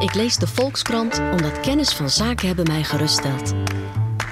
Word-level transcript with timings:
Ik 0.00 0.14
lees 0.14 0.36
de 0.36 0.46
Volkskrant 0.46 1.18
omdat 1.32 1.60
kennis 1.60 1.94
van 1.94 2.10
zaken 2.10 2.46
hebben 2.46 2.66
mij 2.66 2.84
geruststelt. 2.84 3.52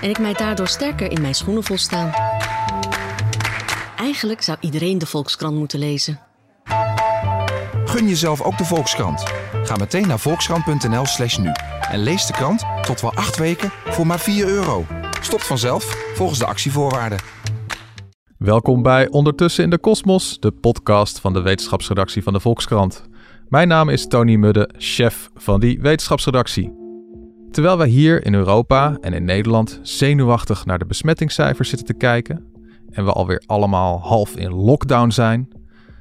En 0.03 0.11
ik 0.11 0.19
mij 0.19 0.33
daardoor 0.33 0.69
sterker 0.69 1.11
in 1.11 1.21
mijn 1.21 1.35
schoenen 1.35 1.65
voel 1.65 1.79
staan. 1.79 2.13
Eigenlijk 3.97 4.43
zou 4.43 4.59
iedereen 4.61 4.99
de 4.99 5.07
Volkskrant 5.07 5.57
moeten 5.57 5.79
lezen. 5.79 6.21
Gun 7.85 8.09
jezelf 8.09 8.43
ook 8.43 8.59
de 8.59 8.65
Volkskrant. 8.65 9.23
Ga 9.63 9.77
meteen 9.77 10.07
naar 10.07 10.19
volkskrant.nl 10.19 11.07
slash 11.07 11.37
nu. 11.37 11.53
En 11.91 12.03
lees 12.03 12.27
de 12.27 12.33
krant 12.33 12.65
tot 12.83 13.01
wel 13.01 13.15
acht 13.15 13.37
weken 13.37 13.71
voor 13.85 14.07
maar 14.07 14.21
4 14.21 14.47
euro. 14.47 14.87
Stopt 15.21 15.47
vanzelf 15.47 15.85
volgens 16.15 16.39
de 16.39 16.47
actievoorwaarden. 16.47 17.19
Welkom 18.39 18.83
bij 18.83 19.09
Ondertussen 19.09 19.65
in 19.65 19.71
de 19.71 19.79
Kosmos, 19.79 20.41
de 20.41 20.51
podcast 20.51 21.21
van 21.21 21.33
de 21.33 21.41
wetenschapsredactie 21.41 22.23
van 22.23 22.33
de 22.33 22.41
Volkskrant. 22.41 23.08
Mijn 23.49 23.69
naam 23.69 23.89
is 23.89 24.07
Tony 24.07 24.37
Mudde, 24.37 24.71
chef 24.77 25.31
van 25.35 25.61
die 25.61 25.81
wetenschapsredactie. 25.81 26.73
Terwijl 27.51 27.79
wij 27.79 27.89
hier 27.89 28.25
in 28.25 28.35
Europa 28.35 28.97
en 29.01 29.13
in 29.13 29.25
Nederland 29.25 29.81
zenuwachtig 29.83 30.67
naar 30.67 30.79
de 30.79 30.87
besmettingscijfers 30.87 31.69
zitten 31.69 31.87
te 31.87 31.95
kijken 31.95 32.45
en 32.91 33.05
we 33.05 33.13
alweer 33.13 33.43
allemaal 33.47 34.01
half 34.01 34.37
in 34.37 34.55
lockdown 34.55 35.11
zijn, 35.11 35.49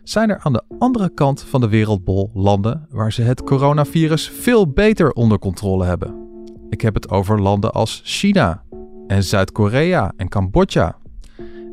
zijn 0.03 0.29
er 0.29 0.39
aan 0.39 0.53
de 0.53 0.63
andere 0.79 1.13
kant 1.13 1.43
van 1.43 1.61
de 1.61 1.69
wereldbol 1.69 2.31
landen 2.33 2.87
waar 2.89 3.13
ze 3.13 3.21
het 3.21 3.43
coronavirus 3.43 4.29
veel 4.29 4.71
beter 4.71 5.11
onder 5.11 5.39
controle 5.39 5.85
hebben. 5.85 6.15
Ik 6.69 6.81
heb 6.81 6.93
het 6.93 7.09
over 7.09 7.41
landen 7.41 7.71
als 7.71 8.01
China 8.03 8.63
en 9.07 9.23
Zuid-Korea 9.23 10.13
en 10.17 10.29
Cambodja. 10.29 10.97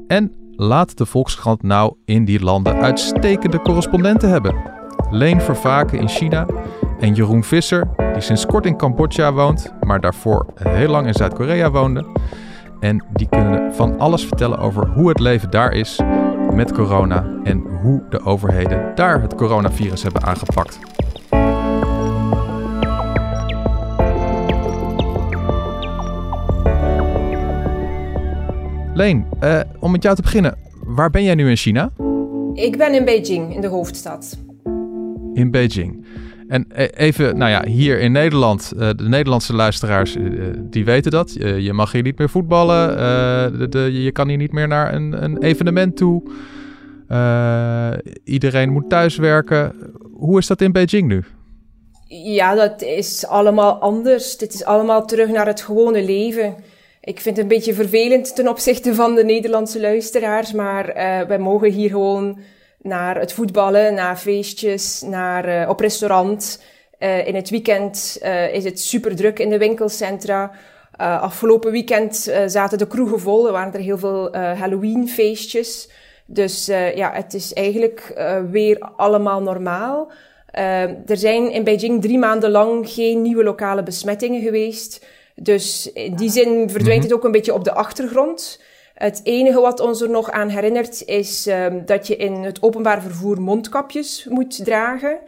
En 0.06 0.32
laat 0.56 0.98
de 0.98 1.06
Volkskrant 1.06 1.62
nou 1.62 1.94
in 2.04 2.24
die 2.24 2.40
landen 2.40 2.74
uitstekende 2.74 3.60
correspondenten 3.60 4.28
hebben. 4.28 4.82
Leen 5.10 5.40
Vervaken 5.40 5.98
in 5.98 6.08
China 6.08 6.46
en 7.00 7.14
Jeroen 7.14 7.44
Visser, 7.44 7.88
die 8.12 8.22
sinds 8.22 8.46
kort 8.46 8.66
in 8.66 8.76
Cambodja 8.76 9.32
woont, 9.32 9.72
maar 9.80 10.00
daarvoor 10.00 10.46
heel 10.54 10.88
lang 10.88 11.06
in 11.06 11.14
Zuid-Korea 11.14 11.70
woonde. 11.70 12.04
En 12.80 13.04
die 13.12 13.28
kunnen 13.28 13.74
van 13.74 13.98
alles 13.98 14.26
vertellen 14.26 14.58
over 14.58 14.88
hoe 14.88 15.08
het 15.08 15.18
leven 15.18 15.50
daar 15.50 15.72
is 15.72 16.00
met 16.52 16.72
corona 16.72 17.26
en 17.44 17.62
hoe 17.82 18.02
de 18.10 18.20
overheden 18.20 18.92
daar 18.94 19.22
het 19.22 19.34
coronavirus 19.34 20.02
hebben 20.02 20.22
aangepakt. 20.22 20.78
Leen, 28.94 29.26
uh, 29.40 29.60
om 29.78 29.90
met 29.90 30.02
jou 30.02 30.16
te 30.16 30.22
beginnen, 30.22 30.58
waar 30.84 31.10
ben 31.10 31.24
jij 31.24 31.34
nu 31.34 31.50
in 31.50 31.56
China? 31.56 31.90
Ik 32.54 32.76
ben 32.76 32.94
in 32.94 33.04
Beijing, 33.04 33.54
in 33.54 33.60
de 33.60 33.66
hoofdstad 33.66 34.43
in 35.34 35.50
Beijing. 35.50 36.04
En 36.48 36.66
e, 36.74 36.84
even, 36.84 37.36
nou 37.38 37.50
ja, 37.50 37.64
hier 37.66 38.00
in 38.00 38.12
Nederland, 38.12 38.72
uh, 38.76 38.90
de 38.96 39.08
Nederlandse 39.08 39.54
luisteraars, 39.54 40.16
uh, 40.16 40.44
die 40.56 40.84
weten 40.84 41.10
dat. 41.10 41.32
je 41.58 41.72
mag 41.72 41.92
hier 41.92 42.02
niet 42.02 42.18
meer 42.18 42.30
voetballen. 42.30 43.70
De, 43.70 44.02
je 44.02 44.12
kan 44.12 44.28
hier 44.28 44.36
niet 44.36 44.52
meer 44.52 44.68
naar 44.68 44.94
een, 44.94 45.24
een 45.24 45.42
evenement 45.42 45.96
toe. 45.96 46.22
iedereen 48.24 48.72
moet 48.72 48.90
thuiswerken. 48.90 49.72
Hoe 50.12 50.38
is 50.38 50.46
dat 50.46 50.60
in 50.60 50.72
Beijing 50.72 51.08
nu? 51.08 51.22
Ja, 52.08 52.54
dat 52.54 52.82
is 52.82 53.26
allemaal 53.26 53.74
anders. 53.74 54.36
Dit 54.36 54.54
is 54.54 54.64
allemaal 54.64 55.06
terug 55.06 55.28
naar 55.28 55.46
het 55.46 55.60
gewone 55.60 56.04
leven. 56.04 56.54
Ik 57.00 57.20
vind 57.20 57.36
het 57.36 57.44
een 57.44 57.56
beetje 57.56 57.74
vervelend 57.74 58.34
ten 58.36 58.48
opzichte 58.48 58.94
van 58.94 59.14
de 59.14 59.24
Nederlandse 59.24 59.80
luisteraars, 59.80 60.52
maar 60.52 60.92
wij 61.28 61.38
mogen 61.38 61.70
hier 61.70 61.90
gewoon 61.90 62.38
naar 62.84 63.18
het 63.18 63.32
voetballen, 63.32 63.94
naar 63.94 64.16
feestjes, 64.16 65.02
naar, 65.02 65.62
uh, 65.62 65.68
op 65.68 65.80
restaurant. 65.80 66.62
Uh, 66.98 67.26
in 67.26 67.34
het 67.34 67.50
weekend 67.50 68.18
uh, 68.22 68.54
is 68.54 68.64
het 68.64 68.80
super 68.80 69.16
druk 69.16 69.38
in 69.38 69.50
de 69.50 69.58
winkelcentra. 69.58 70.50
afgelopen 70.96 71.70
weekend 71.70 72.32
zaten 72.46 72.78
de 72.78 72.86
kroegen 72.86 73.20
vol. 73.20 73.46
Er 73.46 73.52
waren 73.52 73.72
er 73.72 73.80
heel 73.80 73.98
veel 73.98 74.36
Halloween-feestjes. 74.36 75.88
Dus 76.26 76.66
ja, 76.94 77.12
het 77.12 77.34
is 77.34 77.52
eigenlijk 77.52 78.12
weer 78.50 78.78
allemaal 78.96 79.42
normaal. 79.42 80.10
er 81.06 81.16
zijn 81.16 81.52
in 81.52 81.64
Beijing 81.64 82.02
drie 82.02 82.18
maanden 82.18 82.50
lang 82.50 82.90
geen 82.90 83.22
nieuwe 83.22 83.44
lokale 83.44 83.82
besmettingen 83.82 84.42
geweest. 84.42 85.06
Dus 85.34 85.92
in 85.92 86.14
die 86.16 86.30
zin 86.30 86.70
verdwijnt 86.70 87.02
mhm. 87.02 87.08
het 87.08 87.12
ook 87.12 87.24
een 87.24 87.32
beetje 87.32 87.54
op 87.54 87.64
de 87.64 87.74
achtergrond. 87.74 88.60
Het 88.94 89.20
enige 89.24 89.60
wat 89.60 89.80
ons 89.80 90.00
er 90.00 90.10
nog 90.10 90.30
aan 90.30 90.48
herinnert 90.48 91.04
is 91.04 91.46
um, 91.46 91.86
dat 91.86 92.06
je 92.06 92.16
in 92.16 92.32
het 92.32 92.62
openbaar 92.62 93.02
vervoer 93.02 93.40
mondkapjes 93.40 94.26
moet 94.28 94.64
dragen. 94.64 95.18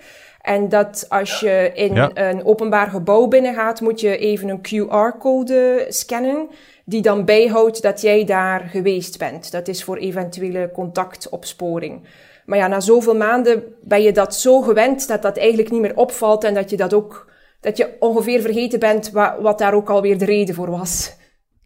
En 0.41 0.69
dat 0.69 1.07
als 1.09 1.41
je 1.41 1.71
in 1.75 2.11
een 2.15 2.45
openbaar 2.45 2.89
gebouw 2.89 3.27
binnengaat, 3.27 3.81
moet 3.81 4.01
je 4.01 4.17
even 4.17 4.49
een 4.49 4.61
QR-code 4.61 5.87
scannen, 5.89 6.49
die 6.85 7.03
dan 7.03 7.25
bijhoudt 7.25 7.83
dat 7.83 8.01
jij 8.01 8.25
daar 8.25 8.61
geweest 8.61 9.19
bent. 9.19 9.53
Dat 9.53 9.69
is 9.69 9.85
voor 9.85 9.97
eventuele 9.97 10.71
contactopsporing. 10.73 12.03
Maar 12.45 12.59
ja, 12.59 12.67
na 12.67 12.81
zoveel 12.81 13.17
maanden 13.17 13.63
ben 13.83 14.03
je 14.03 14.13
dat 14.13 14.35
zo 14.35 14.61
gewend 14.61 15.09
dat 15.09 15.23
dat 15.23 15.37
eigenlijk 15.37 15.71
niet 15.71 15.81
meer 15.81 15.97
opvalt 15.97 16.45
en 16.45 16.55
dat 16.55 16.71
je 16.71 16.77
dat 16.77 16.95
ook, 16.95 17.31
dat 17.61 17.77
je 17.77 17.97
ongeveer 17.99 18.41
vergeten 18.41 18.79
bent 18.79 19.11
wat, 19.11 19.35
wat 19.41 19.59
daar 19.59 19.75
ook 19.75 19.91
alweer 19.91 20.19
de 20.19 20.25
reden 20.25 20.55
voor 20.55 20.71
was. 20.71 21.16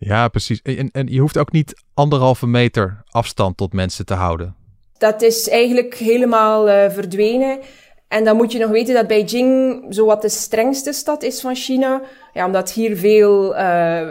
Ja, 0.01 0.29
precies. 0.29 0.63
En, 0.63 0.91
en 0.93 1.07
je 1.07 1.21
hoeft 1.21 1.39
ook 1.39 1.53
niet 1.53 1.83
anderhalve 1.95 2.47
meter 2.47 3.03
afstand 3.11 3.57
tot 3.57 3.73
mensen 3.73 4.07
te 4.07 4.15
houden. 4.15 4.55
Dat 4.99 5.23
is 5.23 5.49
eigenlijk 5.49 5.95
helemaal 5.95 6.69
uh, 6.69 6.91
verdwenen. 6.91 7.61
En 8.09 8.25
dan 8.25 8.37
moet 8.37 8.53
je 8.53 8.59
nog 8.59 8.71
weten 8.71 8.95
dat 8.95 9.07
Beijing 9.07 9.85
zowat 9.89 10.23
de 10.23 10.29
strengste 10.29 10.93
stad 10.93 11.23
is 11.23 11.41
van 11.41 11.55
China. 11.55 12.03
Ja, 12.33 12.47
omdat 12.47 12.73
hier 12.73 12.97
veel 12.97 13.57
uh, 13.57 14.09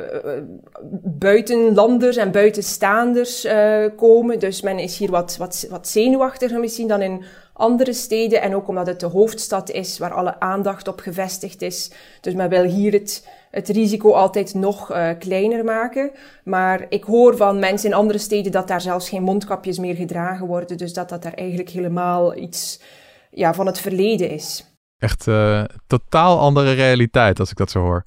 buitenlanders 1.03 2.17
en 2.17 2.31
buitenstaanders 2.31 3.45
uh, 3.45 3.85
komen. 3.97 4.39
Dus 4.39 4.61
men 4.61 4.79
is 4.79 4.97
hier 4.97 5.11
wat, 5.11 5.37
wat, 5.37 5.67
wat 5.69 5.87
zenuwachtiger 5.87 6.59
misschien 6.59 6.87
dan 6.87 7.01
in 7.01 7.23
andere 7.53 7.93
steden. 7.93 8.41
En 8.41 8.55
ook 8.55 8.67
omdat 8.67 8.87
het 8.87 8.99
de 8.99 9.05
hoofdstad 9.05 9.71
is 9.71 9.97
waar 9.97 10.13
alle 10.13 10.39
aandacht 10.39 10.87
op 10.87 10.99
gevestigd 10.99 11.61
is. 11.61 11.91
Dus 12.21 12.33
men 12.33 12.49
wil 12.49 12.63
hier 12.63 12.91
het 12.91 13.27
het 13.51 13.69
risico 13.69 14.11
altijd 14.11 14.53
nog 14.53 14.91
uh, 14.91 15.09
kleiner 15.19 15.63
maken. 15.63 16.11
Maar 16.43 16.85
ik 16.89 17.03
hoor 17.03 17.37
van 17.37 17.59
mensen 17.59 17.89
in 17.89 17.95
andere 17.95 18.19
steden 18.19 18.51
dat 18.51 18.67
daar 18.67 18.81
zelfs 18.81 19.09
geen 19.09 19.23
mondkapjes 19.23 19.79
meer 19.79 19.95
gedragen 19.95 20.47
worden. 20.47 20.77
Dus 20.77 20.93
dat 20.93 21.09
dat 21.09 21.23
daar 21.23 21.33
eigenlijk 21.33 21.69
helemaal 21.69 22.35
iets 22.35 22.81
ja, 23.31 23.53
van 23.53 23.65
het 23.65 23.79
verleden 23.79 24.29
is. 24.29 24.73
Echt 24.97 25.27
uh, 25.27 25.63
totaal 25.87 26.39
andere 26.39 26.71
realiteit 26.71 27.39
als 27.39 27.51
ik 27.51 27.57
dat 27.57 27.71
zo 27.71 27.79
hoor. 27.79 28.05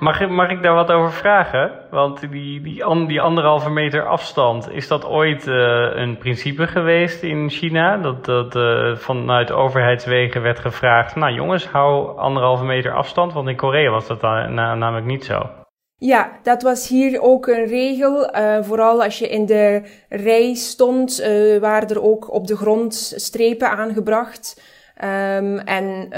Mag, 0.00 0.28
mag 0.28 0.50
ik 0.50 0.62
daar 0.62 0.74
wat 0.74 0.90
over 0.90 1.12
vragen? 1.12 1.72
Want 1.90 2.20
die, 2.20 2.60
die, 2.62 3.06
die 3.06 3.20
anderhalve 3.20 3.70
meter 3.70 4.06
afstand, 4.06 4.70
is 4.70 4.88
dat 4.88 5.06
ooit 5.06 5.46
uh, 5.46 5.54
een 5.94 6.18
principe 6.18 6.66
geweest 6.66 7.22
in 7.22 7.50
China? 7.50 7.96
Dat, 7.96 8.24
dat 8.24 8.56
uh, 8.56 8.96
vanuit 8.96 9.52
overheidswegen 9.52 10.42
werd 10.42 10.58
gevraagd, 10.58 11.14
nou 11.14 11.32
jongens, 11.32 11.66
hou 11.66 12.18
anderhalve 12.18 12.64
meter 12.64 12.94
afstand. 12.94 13.32
Want 13.32 13.48
in 13.48 13.56
Korea 13.56 13.90
was 13.90 14.06
dat 14.06 14.22
namelijk 14.22 15.06
niet 15.06 15.24
zo. 15.24 15.50
Ja, 15.96 16.30
dat 16.42 16.62
was 16.62 16.88
hier 16.88 17.20
ook 17.20 17.46
een 17.46 17.66
regel. 17.66 18.36
Uh, 18.36 18.62
vooral 18.62 19.02
als 19.02 19.18
je 19.18 19.28
in 19.28 19.46
de 19.46 19.82
rij 20.08 20.54
stond, 20.54 21.26
waren 21.60 21.88
er 21.88 22.02
ook 22.02 22.32
op 22.32 22.46
de 22.46 22.56
grond 22.56 22.94
strepen 23.16 23.70
aangebracht. 23.70 24.78
Um, 25.04 25.58
en 25.58 26.08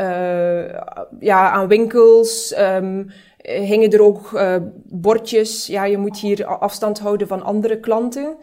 ja, 1.21 1.51
aan 1.51 1.69
winkels. 1.69 2.59
Um, 2.59 3.07
eh, 3.09 3.15
hingen 3.43 3.91
er 3.91 4.03
ook 4.03 4.31
uh, 4.31 4.57
bordjes. 4.85 5.67
Ja, 5.67 5.85
je 5.85 5.99
moet 5.99 6.19
hier 6.19 6.47
afstand 6.47 6.99
houden 6.99 7.29
van 7.29 7.43
andere 7.43 7.81
klanten. 7.81 8.37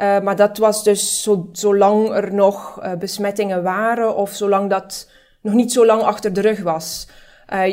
Uh, 0.00 0.20
maar 0.20 0.36
dat 0.36 0.58
was 0.58 0.84
dus 0.84 1.22
zo, 1.22 1.48
zolang 1.52 2.10
er 2.10 2.34
nog 2.34 2.82
uh, 2.82 2.92
besmettingen 2.92 3.62
waren 3.62 4.16
of 4.16 4.30
zolang 4.30 4.70
dat 4.70 5.10
nog 5.40 5.54
niet 5.54 5.72
zo 5.72 5.86
lang 5.86 6.02
achter 6.02 6.32
de 6.32 6.40
rug 6.40 6.62
was. 6.62 7.08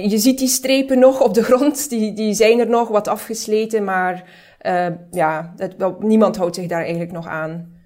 je 0.04 0.18
ziet 0.18 0.38
die 0.38 0.48
strepen 0.48 1.00
nog 1.00 1.22
op 1.22 1.34
de 1.34 1.44
grond, 1.44 1.90
die, 1.90 2.14
die 2.14 2.34
zijn 2.34 2.60
er 2.60 2.70
nog 2.70 2.88
wat 2.88 3.08
afgesleten, 3.08 3.84
maar 3.84 4.24
ja, 5.12 5.54
dat, 5.78 6.02
niemand 6.02 6.38
houdt 6.38 6.56
zich 6.56 6.68
daar 6.68 6.82
eigenlijk 6.82 7.12
nog 7.12 7.28
aan. 7.28 7.81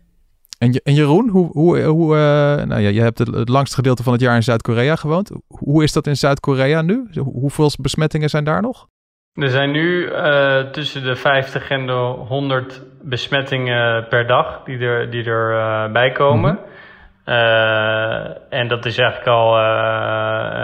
En, 0.57 0.72
en 0.72 0.94
Jeroen, 0.94 1.30
hoe, 1.30 1.52
hoe, 1.52 1.81
hoe 1.81 2.16
nou 2.66 2.81
ja, 2.81 2.90
je 2.90 3.02
hebt 3.02 3.19
het, 3.19 3.36
het 3.36 3.50
langste 3.50 3.75
gedeelte 3.75 4.04
van 4.04 4.13
het 4.13 4.22
jaar 4.22 4.36
in 4.36 4.44
Zuid-Korea 4.44 4.96
gewoond. 4.96 5.31
Hoe 5.48 5.84
is 5.84 5.94
dat 5.94 6.07
in 6.07 6.16
Zuid-Korea 6.16 6.81
nu? 6.81 7.07
Hoeveel 7.24 7.69
besmettingen 7.81 8.30
zijn 8.30 8.44
daar 8.44 8.62
nog? 8.62 8.88
Er 9.36 9.50
zijn 9.50 9.72
nu 9.72 10.10
uh, 10.12 10.60
tussen 10.60 11.04
de 11.04 11.16
50 11.16 11.69
en 11.69 11.86
de 11.86 11.94
100 12.28 12.81
besmettingen 13.02 14.07
per 14.07 14.28
dag 14.28 14.63
die 14.63 14.80
er, 14.80 15.10
die 15.10 15.24
er 15.24 15.52
uh, 15.52 15.92
bij 15.92 16.12
komen. 16.12 16.52
Mm 16.52 16.60
-hmm. 17.24 17.34
uh, 17.34 18.60
en 18.60 18.68
dat 18.68 18.86
is 18.86 18.98
eigenlijk 18.98 19.30
al 19.30 19.58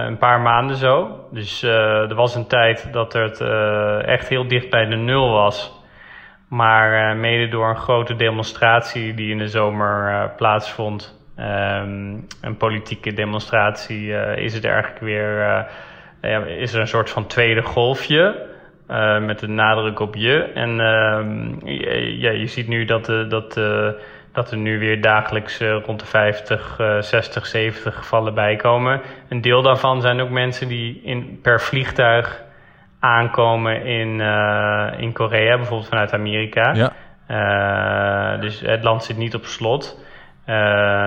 een 0.08 0.18
paar 0.18 0.42
maanden 0.42 0.76
zo. 0.76 1.26
Dus 1.32 1.64
er 1.64 2.16
was 2.16 2.36
een 2.36 2.48
tijd 2.48 2.88
dat 2.92 3.14
het 3.14 3.42
echt 4.06 4.28
heel 4.28 4.48
dicht 4.48 4.70
bij 4.70 4.86
de 4.86 4.96
nul 4.96 5.32
was. 5.32 5.81
Maar 6.52 7.16
mede 7.18 7.48
door 7.48 7.70
een 7.70 7.76
grote 7.76 8.16
demonstratie 8.16 9.14
die 9.14 9.32
in 9.32 9.38
de 9.38 9.48
zomer 9.48 10.30
plaatsvond, 10.38 11.20
um, 11.40 12.28
een 12.42 12.58
politieke 12.58 13.14
demonstratie, 13.14 14.14
is 14.36 14.54
het 14.54 14.66
eigenlijk 14.66 15.00
weer 15.00 15.66
is 16.58 16.74
er 16.74 16.80
een 16.80 16.88
soort 16.88 17.10
van 17.10 17.28
tweede 17.28 17.62
golfje. 17.62 18.50
met 19.22 19.40
de 19.40 19.48
nadruk 19.48 20.00
op 20.00 20.16
je. 20.16 20.44
En 20.44 20.80
ehm, 20.80 21.68
ja, 22.20 22.32
je 22.32 22.48
ziet 22.48 22.68
nu 22.68 22.86
dat, 22.86 23.06
dat, 23.06 23.54
dat 24.32 24.52
er 24.52 24.58
nu 24.58 24.80
weer 24.80 25.02
dagelijks 25.02 25.60
rond 25.60 26.00
de 26.00 26.06
50, 26.06 26.80
60, 27.00 27.46
70 27.46 27.96
gevallen 27.96 28.34
bijkomen. 28.34 29.02
Een 29.30 29.42
deel 29.42 29.62
daarvan 29.62 30.02
zijn 30.02 30.22
ook 30.22 30.30
mensen 30.30 30.68
die 30.68 31.02
in, 31.04 31.40
per 31.42 31.62
vliegtuig 31.62 32.50
aankomen 33.02 33.86
in, 33.86 34.20
in 34.98 35.14
Korea, 35.14 35.56
bijvoorbeeld 35.56 35.90
vanuit 35.90 36.14
Amerika. 36.14 36.74
Ja. 36.74 36.94
Uh, 37.32 38.42
dus 38.42 38.60
het 38.60 38.84
land 38.84 39.04
zit 39.04 39.18
niet 39.18 39.36
op 39.36 39.46
slot. 39.46 40.00
Uh, 40.46 40.56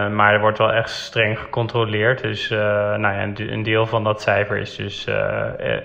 maar 0.09 0.33
er 0.33 0.41
wordt 0.41 0.59
wel 0.59 0.73
echt 0.73 0.91
streng 0.91 1.39
gecontroleerd. 1.39 2.23
Dus 2.23 2.49
nou 2.49 3.01
ja, 3.01 3.23
een, 3.37 3.63
deel 3.63 3.87
van 3.87 4.05
dat 4.05 4.23
cijfer 4.23 4.57
is 4.57 4.77
dus 4.77 5.09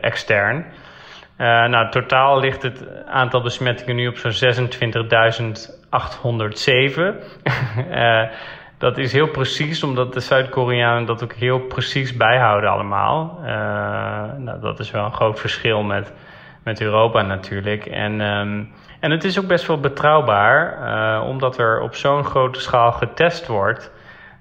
extern. 0.02 0.66
nou, 1.38 1.90
totaal 1.90 2.40
ligt 2.40 2.62
het 2.62 3.06
aantal 3.06 3.42
besmettingen 3.42 3.96
nu 3.96 4.08
op 4.08 4.18
zo'n 4.18 4.32
26.807. 4.32 4.38
dat 8.80 8.98
is 8.98 9.14
heel 9.14 9.30
precies, 9.30 9.84
omdat 9.84 10.14
de 10.14 10.20
Zuid-Koreanen 10.20 11.06
dat 11.06 11.24
ook 11.24 11.34
heel 11.34 11.60
precies 11.60 12.18
bijhouden 12.18 12.70
allemaal. 12.70 13.40
nou, 14.38 14.60
dat 14.62 14.80
is 14.80 14.92
wel 14.92 15.06
een 15.06 15.14
groot 15.14 15.40
verschil 15.40 15.84
met, 15.84 16.14
met 16.64 16.82
Europa 16.82 17.22
natuurlijk. 17.22 17.86
En... 17.86 18.22
Um, 18.22 18.72
en 19.00 19.12
het 19.12 19.24
is 19.24 19.40
ook 19.40 19.48
best 19.48 19.68
wel 19.68 19.80
betrouwbaar, 19.80 20.80
uh, 20.82 21.28
omdat 21.28 21.58
er 21.58 21.82
op 21.82 21.96
zo'n 21.96 22.24
grote 22.24 22.60
schaal 22.60 22.92
getest 22.92 23.48
wordt. 23.48 23.92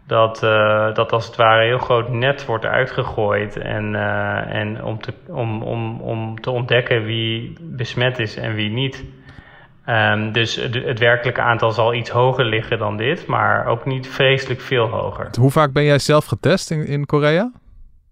Dat, 0.07 0.43
uh, 0.43 0.95
dat 0.95 1.13
als 1.13 1.27
het 1.27 1.37
ware 1.37 1.61
een 1.61 1.67
heel 1.67 1.79
groot 1.79 2.09
net 2.09 2.47
wordt 2.47 2.65
uitgegooid. 2.65 3.57
En, 3.57 3.95
en 4.49 4.85
om, 4.85 5.01
te, 5.01 5.13
om, 5.27 5.63
om, 5.63 6.01
om 6.01 6.41
te 6.41 6.51
ontdekken 6.51 7.05
wie 7.05 7.57
besmet 7.61 8.19
is 8.19 8.37
en 8.37 8.55
wie 8.55 8.71
niet. 8.71 9.05
Um, 9.91 10.33
dus 10.33 10.57
het, 10.57 10.75
het 10.75 10.99
werkelijke 10.99 11.41
aantal 11.41 11.71
zal 11.71 11.95
iets 11.95 12.11
hoger 12.11 12.45
liggen 12.45 12.79
dan 12.79 12.97
dit, 12.97 13.27
maar 13.27 13.67
ook 13.67 13.85
niet 13.85 14.09
vreselijk 14.09 14.61
veel 14.61 14.87
hoger. 14.87 15.29
Hoe 15.41 15.51
vaak 15.51 15.73
ben 15.73 15.85
jij 15.85 15.99
zelf 15.99 16.27
getest 16.27 16.71
in, 16.71 16.87
in 16.87 17.07
Korea? 17.07 17.53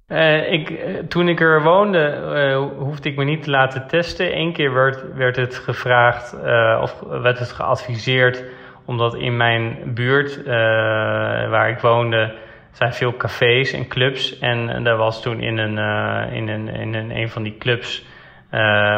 Uh, 0.09 0.53
ik, 0.53 0.81
toen 1.09 1.29
ik 1.29 1.41
er 1.41 1.63
woonde, 1.63 2.19
uh, 2.35 2.79
hoefde 2.79 3.09
ik 3.09 3.17
me 3.17 3.25
niet 3.25 3.43
te 3.43 3.51
laten 3.51 3.87
testen. 3.87 4.39
Eén 4.39 4.53
keer 4.53 4.73
werd, 4.73 5.15
werd 5.15 5.37
het 5.37 5.55
gevraagd 5.55 6.35
uh, 6.45 6.79
of 6.83 7.01
werd 7.01 7.39
het 7.39 7.53
geadviseerd, 7.53 8.45
omdat 8.85 9.15
in 9.15 9.37
mijn 9.37 9.77
buurt 9.95 10.45
waar 11.51 11.69
ik 11.69 11.79
woonde 11.79 12.35
zijn 12.73 12.93
veel 12.93 13.17
cafés 13.17 13.73
en 13.73 13.89
clubs. 13.89 14.39
En, 14.39 14.69
en 14.69 14.85
daar 14.85 14.97
was 14.97 15.23
toen 15.23 15.41
in 15.41 15.59
een, 15.59 15.79
in 16.33 16.49
een, 16.49 16.69
in 16.69 16.95
een, 16.95 17.17
een 17.17 17.29
van 17.29 17.43
die 17.43 17.57
clubs 17.59 18.05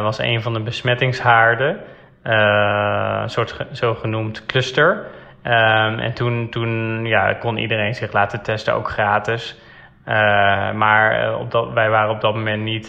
was 0.02 0.18
een 0.18 0.42
van 0.42 0.52
de 0.52 0.62
besmettingshaarden, 0.62 1.80
een 2.22 3.30
soort 3.30 3.66
zogenoemd 3.70 4.46
cluster. 4.46 5.06
Um, 5.44 5.98
en 5.98 6.12
toen, 6.14 6.48
toen 6.50 7.04
ja, 7.06 7.32
kon 7.32 7.56
iedereen 7.56 7.94
zich 7.94 8.12
laten 8.12 8.42
testen, 8.42 8.74
ook 8.74 8.88
gratis. 8.88 9.60
Uh, 10.08 10.72
maar 10.72 11.28
uh, 11.28 11.38
op 11.38 11.50
dat, 11.50 11.72
wij 11.72 11.90
waren 11.90 12.10
op 12.10 12.20
dat 12.20 12.34
moment 12.34 12.62
niet 12.62 12.88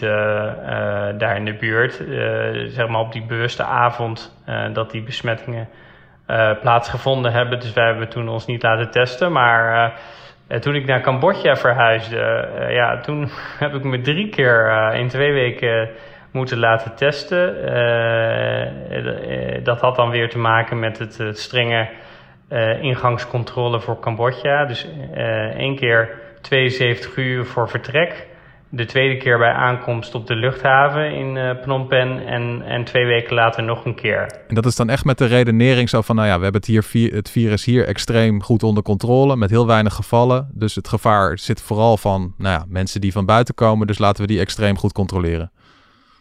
daar 1.20 1.36
in 1.36 1.46
de 1.46 1.54
buurt. 1.54 1.94
zeg 2.68 2.88
maar 2.88 3.00
op 3.00 3.12
die 3.12 3.26
bewuste 3.26 3.64
avond 3.64 4.44
dat 4.74 4.92
die 4.92 5.04
besmettingen 5.04 5.68
plaatsgevonden 6.62 7.32
hebben. 7.32 7.60
Dus 7.60 7.74
wij 7.74 7.86
hebben 7.86 8.10
toen 8.10 8.30
ons 8.30 8.46
niet 8.46 8.64
laten 8.64 8.92
testen. 8.92 9.32
Maar 9.32 9.94
toen 10.60 10.76
ik 10.76 10.86
naar 10.86 11.02
Cambodja 11.02 11.56
verhuisde, 11.56 12.48
ja, 12.70 12.98
toen 12.98 13.30
heb 13.64 13.74
ik 13.74 13.84
me 13.84 14.02
drie 14.02 14.30
keer 14.30 14.92
in 14.94 15.08
twee 15.08 15.34
weken 15.34 15.90
moeten 16.32 16.58
laten 16.58 16.96
testen. 16.96 17.56
dat 19.64 19.80
had 19.82 19.96
dan 19.96 20.10
weer 20.10 20.30
te 20.30 20.38
maken 20.38 20.80
met 20.80 21.00
het, 21.00 21.18
het 21.18 21.40
strenge 21.40 21.90
ingangscontrole 22.82 23.80
voor 23.80 24.00
Cambodja. 24.00 24.66
Dus 24.66 24.88
één 25.58 25.76
keer 25.76 26.10
72 26.42 27.16
uur 27.16 27.46
voor 27.46 27.70
vertrek. 27.70 28.28
De 28.72 28.86
tweede 28.86 29.18
keer 29.18 29.38
bij 29.38 29.52
aankomst 29.52 30.16
op 30.16 30.28
de 30.28 30.36
luchthaven 30.36 31.14
in 31.14 31.36
uh, 31.36 31.52
Phnom 31.62 31.88
Penh 31.88 32.26
en, 32.26 32.62
en 32.66 32.84
twee 32.84 33.06
weken 33.06 33.36
later 33.36 33.64
nog 33.64 33.86
een 33.86 33.96
keer. 33.96 34.32
En 34.48 34.56
dat 34.56 34.66
is 34.66 34.76
dan 34.76 34.90
echt 34.90 35.06
met 35.06 35.18
de 35.18 35.26
redenering 35.26 35.90
zo 35.90 36.02
van, 36.02 36.16
nou 36.16 36.28
ja, 36.28 36.38
we 36.38 36.44
hebben 36.44 36.62
het, 36.62 36.70
hier, 36.70 37.14
het 37.14 37.30
virus 37.30 37.66
hier 37.66 37.86
extreem 37.86 38.44
goed 38.44 38.64
onder 38.64 38.84
controle 38.84 39.36
met 39.36 39.50
heel 39.50 39.68
weinig 39.68 39.94
gevallen. 39.94 40.50
Dus 40.54 40.76
het 40.76 40.88
gevaar 40.88 41.38
zit 41.38 41.62
vooral 41.62 41.98
van 41.98 42.34
nou 42.38 42.60
ja, 42.60 42.66
mensen 42.68 43.02
die 43.02 43.12
van 43.12 43.26
buiten 43.26 43.56
komen, 43.56 43.88
dus 43.88 43.98
laten 43.98 44.22
we 44.22 44.28
die 44.28 44.40
extreem 44.40 44.78
goed 44.78 44.94
controleren. 44.94 45.52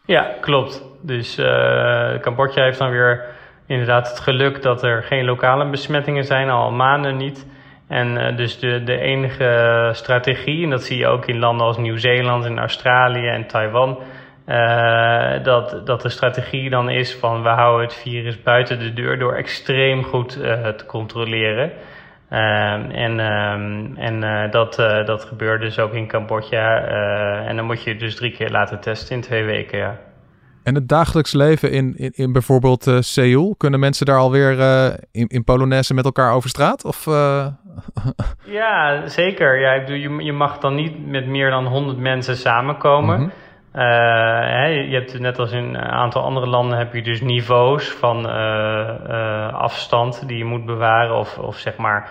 Ja, 0.09 0.35
klopt. 0.41 0.85
Dus 1.03 1.39
uh, 1.39 2.19
Cambodja 2.21 2.63
heeft 2.63 2.79
dan 2.79 2.91
weer 2.91 3.25
inderdaad 3.67 4.09
het 4.09 4.21
geluk 4.21 4.63
dat 4.63 4.83
er 4.83 5.03
geen 5.03 5.25
lokale 5.25 5.71
besmettingen 5.71 6.25
zijn, 6.25 6.51
al 6.51 6.71
maanden 6.71 7.17
niet. 7.17 7.47
En 7.89 8.17
uh, 8.17 8.37
dus 8.37 8.59
de, 8.59 8.85
de 8.85 8.99
enige 8.99 9.91
strategie, 9.93 10.65
en 10.65 10.71
dat 10.71 10.83
zie 10.83 10.99
je 10.99 11.07
ook 11.07 11.27
in 11.27 11.39
landen 11.39 11.67
als 11.67 11.77
Nieuw-Zeeland 11.77 12.45
en 12.45 12.59
Australië 12.59 13.27
en 13.27 13.47
Taiwan, 13.47 13.99
uh, 14.47 15.43
dat, 15.43 15.87
dat 15.87 16.03
de 16.03 16.09
strategie 16.09 16.71
dan 16.71 16.91
is 16.91 17.15
van 17.15 17.43
we 17.43 17.49
houden 17.49 17.87
het 17.87 17.97
virus 17.97 18.43
buiten 18.43 18.79
de 18.79 18.93
deur 18.93 19.19
door 19.19 19.35
extreem 19.35 20.05
goed 20.05 20.33
te 20.77 20.85
controleren. 20.87 21.73
En 22.29 23.21
en 23.97 24.51
dat, 24.51 24.75
dat 25.07 25.25
gebeurt 25.25 25.61
dus 25.61 25.79
ook 25.79 25.93
in 25.93 26.07
Cambodja. 26.07 26.81
en 27.47 27.57
dan 27.57 27.65
moet 27.65 27.83
je 27.83 27.97
dus 27.97 28.17
drie 28.17 28.33
keer 28.33 28.51
laten 28.51 28.81
testen 28.81 29.17
in 29.17 29.23
twee 29.23 29.45
weken. 29.45 29.79
Ja. 29.79 29.99
En 30.69 30.75
het 30.75 30.89
dagelijks 30.89 31.33
leven 31.33 31.71
in, 31.71 31.95
in, 31.97 32.13
in 32.15 32.33
bijvoorbeeld 32.33 32.87
uh, 32.87 32.97
Seoul, 33.01 33.55
kunnen 33.57 33.81
mensen 33.81 34.07
daar 34.07 34.19
alweer 34.19 34.59
uh, 34.59 34.87
in, 35.11 35.27
in 35.27 35.45
Polonaise 35.45 35.95
met 35.95 36.05
elkaar 36.05 36.33
over 36.33 36.49
straat? 36.49 36.85
Of, 36.85 37.07
uh... 37.07 37.47
ja, 38.45 39.07
zeker. 39.07 39.61
Ja, 39.61 39.73
ik 39.73 39.87
bedoel, 39.87 40.19
je, 40.19 40.25
je 40.25 40.33
mag 40.33 40.59
dan 40.59 40.75
niet 40.75 41.07
met 41.07 41.27
meer 41.27 41.51
dan 41.51 41.67
100 41.67 41.99
mensen 41.99 42.37
samenkomen. 42.37 43.17
Mm 43.17 43.23
-hmm. 43.23 43.33
Hè, 43.79 44.67
je 44.67 44.95
hebt 44.95 45.19
net 45.19 45.39
als 45.39 45.53
in 45.53 45.65
een 45.65 45.79
aantal 45.79 46.23
andere 46.23 46.47
landen 46.47 46.79
heb 46.79 46.95
je 46.95 47.03
dus 47.03 47.21
niveaus 47.21 47.91
van 47.91 48.27
afstand 49.53 50.29
die 50.29 50.39
je 50.39 50.45
moet 50.45 50.67
bewaren 50.67 51.17
of, 51.17 51.39
of 51.39 51.57
zeg 51.57 51.77
maar 51.77 52.09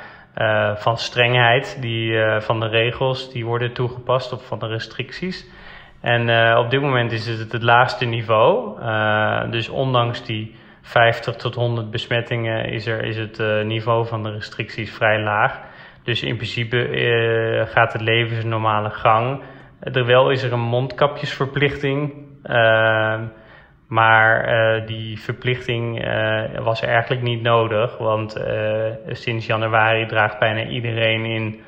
van 0.75 0.97
strengheid 0.97 1.77
die, 1.81 2.19
van 2.39 2.59
de 2.59 2.67
regels 2.67 3.31
die 3.31 3.45
worden 3.45 3.73
toegepast 3.73 4.33
of 4.33 4.45
van 4.47 4.59
de 4.59 4.67
restricties. 4.67 5.49
En 6.01 6.55
op 6.57 6.69
dit 6.69 6.81
moment 6.81 7.11
is 7.11 7.27
het 7.27 7.51
het 7.51 7.63
laagste 7.63 8.05
niveau. 8.05 8.79
Dus 9.51 9.69
ondanks 9.69 10.23
die 10.23 10.55
50 10.81 11.35
tot 11.35 11.55
100 11.55 11.91
besmettingen 11.91 12.65
is, 12.65 12.87
er, 12.87 13.03
is 13.03 13.17
het 13.17 13.63
niveau 13.63 14.07
van 14.07 14.23
de 14.23 14.31
restricties 14.31 14.91
vrij 14.91 15.21
laag. 15.21 15.59
Dus 16.03 16.23
in 16.23 16.35
principe 16.35 17.67
gaat 17.69 17.93
het 17.93 18.01
leven 18.01 18.35
zijn 18.35 18.49
normale 18.49 18.89
gang. 18.89 19.41
Terwijl 19.81 20.29
is 20.29 20.43
er 20.43 20.53
een 20.53 20.59
mondkapjesverplichting. 20.59 22.13
maar 23.87 24.45
die 24.85 25.19
verplichting 25.19 26.07
was 26.63 26.81
eigenlijk 26.81 27.21
niet 27.21 27.41
nodig. 27.41 27.97
Want 27.97 28.45
sinds 29.07 29.45
januari 29.45 30.05
draagt 30.05 30.39
bijna 30.39 30.65
iedereen 30.65 31.25
in 31.25 31.59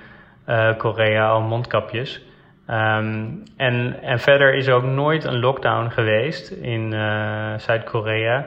Korea 0.77 1.29
al 1.29 1.41
mondkapjes. 1.41 2.29
Um, 2.69 3.43
en, 3.57 4.01
en 4.01 4.19
verder 4.19 4.53
is 4.53 4.67
er 4.67 4.73
ook 4.73 4.83
nooit 4.83 5.23
een 5.23 5.39
lockdown 5.39 5.89
geweest 5.89 6.51
in 6.51 6.93
uh, 6.93 7.57
Zuid-Korea. 7.57 8.45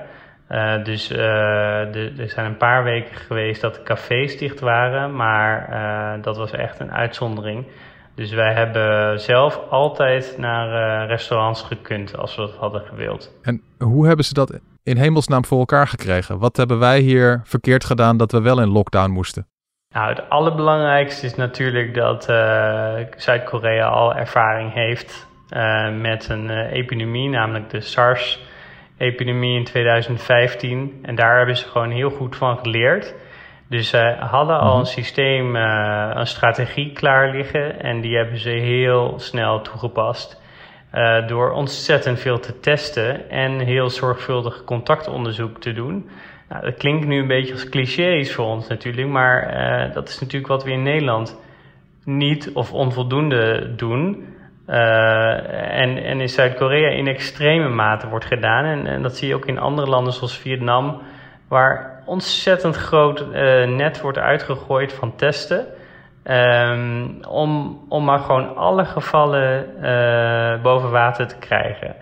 Uh, 0.51 0.85
dus 0.85 1.13
uh, 1.13 2.19
er 2.19 2.29
zijn 2.29 2.47
een 2.47 2.57
paar 2.57 2.85
weken 2.85 3.17
geweest 3.17 3.61
dat 3.61 3.75
de 3.75 3.83
cafés 3.83 4.39
dicht 4.39 4.61
waren, 4.61 5.17
maar 5.17 5.69
dat 6.21 6.37
was 6.37 6.53
echt 6.53 6.81
een 6.81 6.93
uitzondering. 6.93 7.67
Dus 8.15 8.31
wij 8.33 8.53
hebben 8.53 9.21
zelf 9.21 9.61
altijd 9.71 10.35
naar 10.39 11.07
restaurants 11.07 11.63
gekund 11.63 12.17
als 12.17 12.37
we 12.37 12.43
dat 12.43 12.55
hadden 12.55 12.81
gewild. 12.81 13.33
En 13.43 13.63
hoe 13.79 14.07
hebben 14.07 14.25
ze 14.25 14.35
dat 14.35 14.61
in 14.83 14.97
hemelsnaam 14.97 15.45
voor 15.45 15.59
elkaar 15.59 15.87
gekregen? 15.87 16.39
Wat 16.39 16.57
hebben 16.57 16.79
wij 16.79 17.01
hier 17.01 17.41
verkeerd 17.45 17.85
gedaan 17.85 18.17
dat 18.17 18.33
we 18.33 18.41
wel 18.41 18.61
in 18.61 18.69
lockdown 18.69 19.11
moesten? 19.11 19.47
Nou, 19.93 20.09
het 20.09 20.29
allerbelangrijkste 20.29 21.27
is 21.27 21.35
natuurlijk 21.35 21.95
dat 21.95 22.29
uh, 22.31 22.95
Zuid-Korea 23.17 23.89
al 23.89 24.15
ervaring 24.15 24.73
heeft 24.73 25.29
uh, 25.51 25.91
met 26.01 26.29
een 26.29 26.51
uh, 26.51 26.73
epidemie, 26.73 27.29
namelijk 27.29 27.71
de 27.71 27.81
SARS-epidemie 27.81 29.59
in 29.59 29.65
2015. 29.65 30.99
En 31.03 31.15
daar 31.15 31.37
hebben 31.37 31.57
ze 31.57 31.69
gewoon 31.69 31.91
heel 31.91 32.11
goed 32.11 32.37
van 32.37 32.59
geleerd. 32.59 33.15
Dus 33.73 33.89
ze 33.89 34.17
hadden 34.19 34.59
al 34.59 34.73
een 34.73 34.81
mhm. 34.81 34.91
systeem, 34.91 35.57
een 35.57 36.27
strategie 36.27 36.93
klaar 36.93 37.31
liggen 37.31 37.81
en 37.81 38.01
die 38.01 38.17
hebben 38.17 38.39
ze 38.39 38.51
heel 38.51 39.15
snel 39.17 39.61
toegepast. 39.61 40.41
door 41.27 41.51
ontzettend 41.51 42.21
veel 42.21 42.39
te 42.39 42.61
testen 42.61 43.31
en 43.31 43.59
heel 43.59 43.91
zorgvuldig 43.91 44.65
contactonderzoek 44.65 45.61
te 45.61 45.73
doen. 45.73 46.09
Nou, 46.49 46.65
dat 46.65 46.77
klinkt 46.77 47.07
nu 47.07 47.21
een 47.21 47.27
beetje 47.27 47.53
als 47.53 47.69
clichés 47.69 48.35
voor 48.35 48.45
ons 48.45 48.69
natuurlijk, 48.69 49.09
maar 49.09 49.55
uh, 49.87 49.95
dat 49.95 50.09
is 50.09 50.21
natuurlijk 50.21 50.53
wat 50.53 50.65
we 50.65 50.71
in 50.71 50.83
Nederland 50.83 51.41
niet 52.05 52.51
of 52.55 52.73
onvoldoende 52.73 53.75
doen. 53.77 54.27
En, 54.67 56.03
en 56.05 56.21
in 56.21 56.29
Zuid-Korea 56.29 56.89
in 56.89 57.07
extreme 57.07 57.69
mate 57.69 58.09
wordt 58.09 58.25
gedaan. 58.25 58.65
En, 58.65 58.87
en, 58.87 59.03
dat 59.03 59.17
zie 59.17 59.29
je 59.29 59.35
ook 59.35 59.47
in 59.47 59.59
andere 59.59 59.89
landen 59.89 60.13
zoals 60.13 60.39
Vietnam, 60.39 61.01
waar 61.49 61.92
ontzettend 62.05 62.77
groot 62.77 63.27
net 63.67 64.01
wordt 64.01 64.19
uitgegooid 64.19 64.93
van 64.93 65.17
testen. 65.17 65.67
Um, 66.25 67.25
om, 67.29 67.81
om 67.89 68.05
maar 68.05 68.19
gewoon 68.19 68.57
alle 68.57 68.85
gevallen 68.85 69.67
uh, 69.83 70.63
boven 70.63 70.91
water 70.91 71.27
te 71.27 71.39
krijgen. 71.39 71.95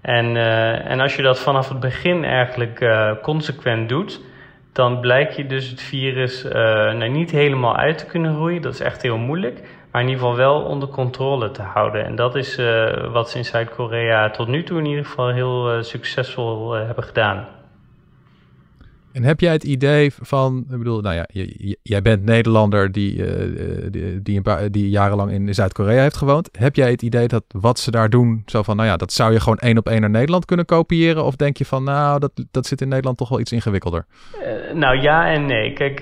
En, 0.00 0.34
uh, 0.34 0.90
en 0.90 1.00
als 1.00 1.16
je 1.16 1.22
dat 1.22 1.38
vanaf 1.38 1.68
het 1.68 1.80
begin 1.80 2.24
eigenlijk 2.24 2.86
consequent 3.22 3.88
doet, 3.88 4.20
dan 4.72 5.00
blijkt 5.00 5.36
je 5.36 5.46
dus 5.46 5.70
het 5.70 5.82
virus 5.82 6.42
nou 6.42 7.08
niet 7.08 7.30
helemaal 7.30 7.76
uit 7.76 7.98
te 7.98 8.06
kunnen 8.06 8.36
roeien. 8.36 8.62
Dat 8.62 8.72
is 8.72 8.80
echt 8.80 9.02
heel 9.02 9.18
moeilijk. 9.18 9.60
Maar 9.90 10.02
in 10.02 10.08
ieder 10.08 10.22
geval 10.22 10.38
wel 10.38 10.62
onder 10.62 10.88
controle 10.88 11.50
te 11.50 11.62
houden. 11.62 12.04
En 12.04 12.16
dat 12.16 12.34
is 12.34 12.60
wat 13.12 13.30
ze 13.30 13.38
in 13.38 13.44
Zuid-Korea 13.44 14.30
tot 14.30 14.48
nu 14.48 14.62
toe 14.62 14.78
in 14.78 14.86
ieder 14.86 15.04
geval 15.04 15.28
heel 15.28 15.82
succesvol 15.82 16.72
hebben 16.72 17.04
gedaan. 17.04 17.46
En 19.14 19.22
heb 19.22 19.40
jij 19.40 19.52
het 19.52 19.64
idee 19.64 20.12
van, 20.20 20.64
ik 20.70 20.78
bedoel, 20.78 21.00
nou 21.00 21.14
ja, 21.14 21.26
jij 21.82 22.02
bent 22.02 22.24
Nederlander 22.24 22.92
die, 22.92 23.16
uh, 23.16 23.90
die, 23.90 24.22
die, 24.22 24.36
een 24.36 24.42
paar, 24.42 24.70
die 24.70 24.90
jarenlang 24.90 25.30
in 25.30 25.54
Zuid-Korea 25.54 26.02
heeft 26.02 26.16
gewoond. 26.16 26.48
Heb 26.58 26.76
jij 26.76 26.90
het 26.90 27.02
idee 27.02 27.28
dat 27.28 27.44
wat 27.48 27.78
ze 27.78 27.90
daar 27.90 28.10
doen, 28.10 28.42
zo 28.46 28.62
van, 28.62 28.76
nou 28.76 28.88
ja, 28.88 28.96
dat 28.96 29.12
zou 29.12 29.32
je 29.32 29.40
gewoon 29.40 29.58
één 29.58 29.78
op 29.78 29.88
één 29.88 30.00
naar 30.00 30.10
Nederland 30.10 30.44
kunnen 30.44 30.66
kopiëren? 30.66 31.24
Of 31.24 31.36
denk 31.36 31.56
je 31.56 31.64
van, 31.64 31.84
nou, 31.84 32.20
dat, 32.20 32.30
dat 32.50 32.66
zit 32.66 32.80
in 32.80 32.88
Nederland 32.88 33.18
toch 33.18 33.28
wel 33.28 33.40
iets 33.40 33.52
ingewikkelder? 33.52 34.06
Uh, 34.34 34.74
nou 34.74 35.00
ja 35.00 35.32
en 35.32 35.46
nee. 35.46 35.72
Kijk, 35.72 36.00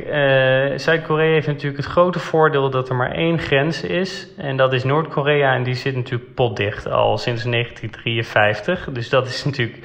Zuid-Korea 0.81 1.33
heeft 1.33 1.47
natuurlijk 1.47 1.77
het 1.77 1.93
grote 1.93 2.19
voordeel 2.19 2.71
dat 2.71 2.89
er 2.89 2.97
maar 2.97 3.13
één 3.13 3.39
grens 3.39 3.83
is. 3.83 4.29
En 4.37 4.57
dat 4.57 4.73
is 4.73 4.85
Noord-Korea 4.85 5.55
en 5.55 5.63
die 5.63 5.75
zit 5.75 5.97
natuurlijk 5.97 6.35
potdicht 6.35 6.87
al 6.89 7.19
sinds 7.19 7.43
1953. 7.43 8.89
Dus 8.93 9.09
dat 9.09 9.27
is 9.27 9.45
natuurlijk 9.45 9.79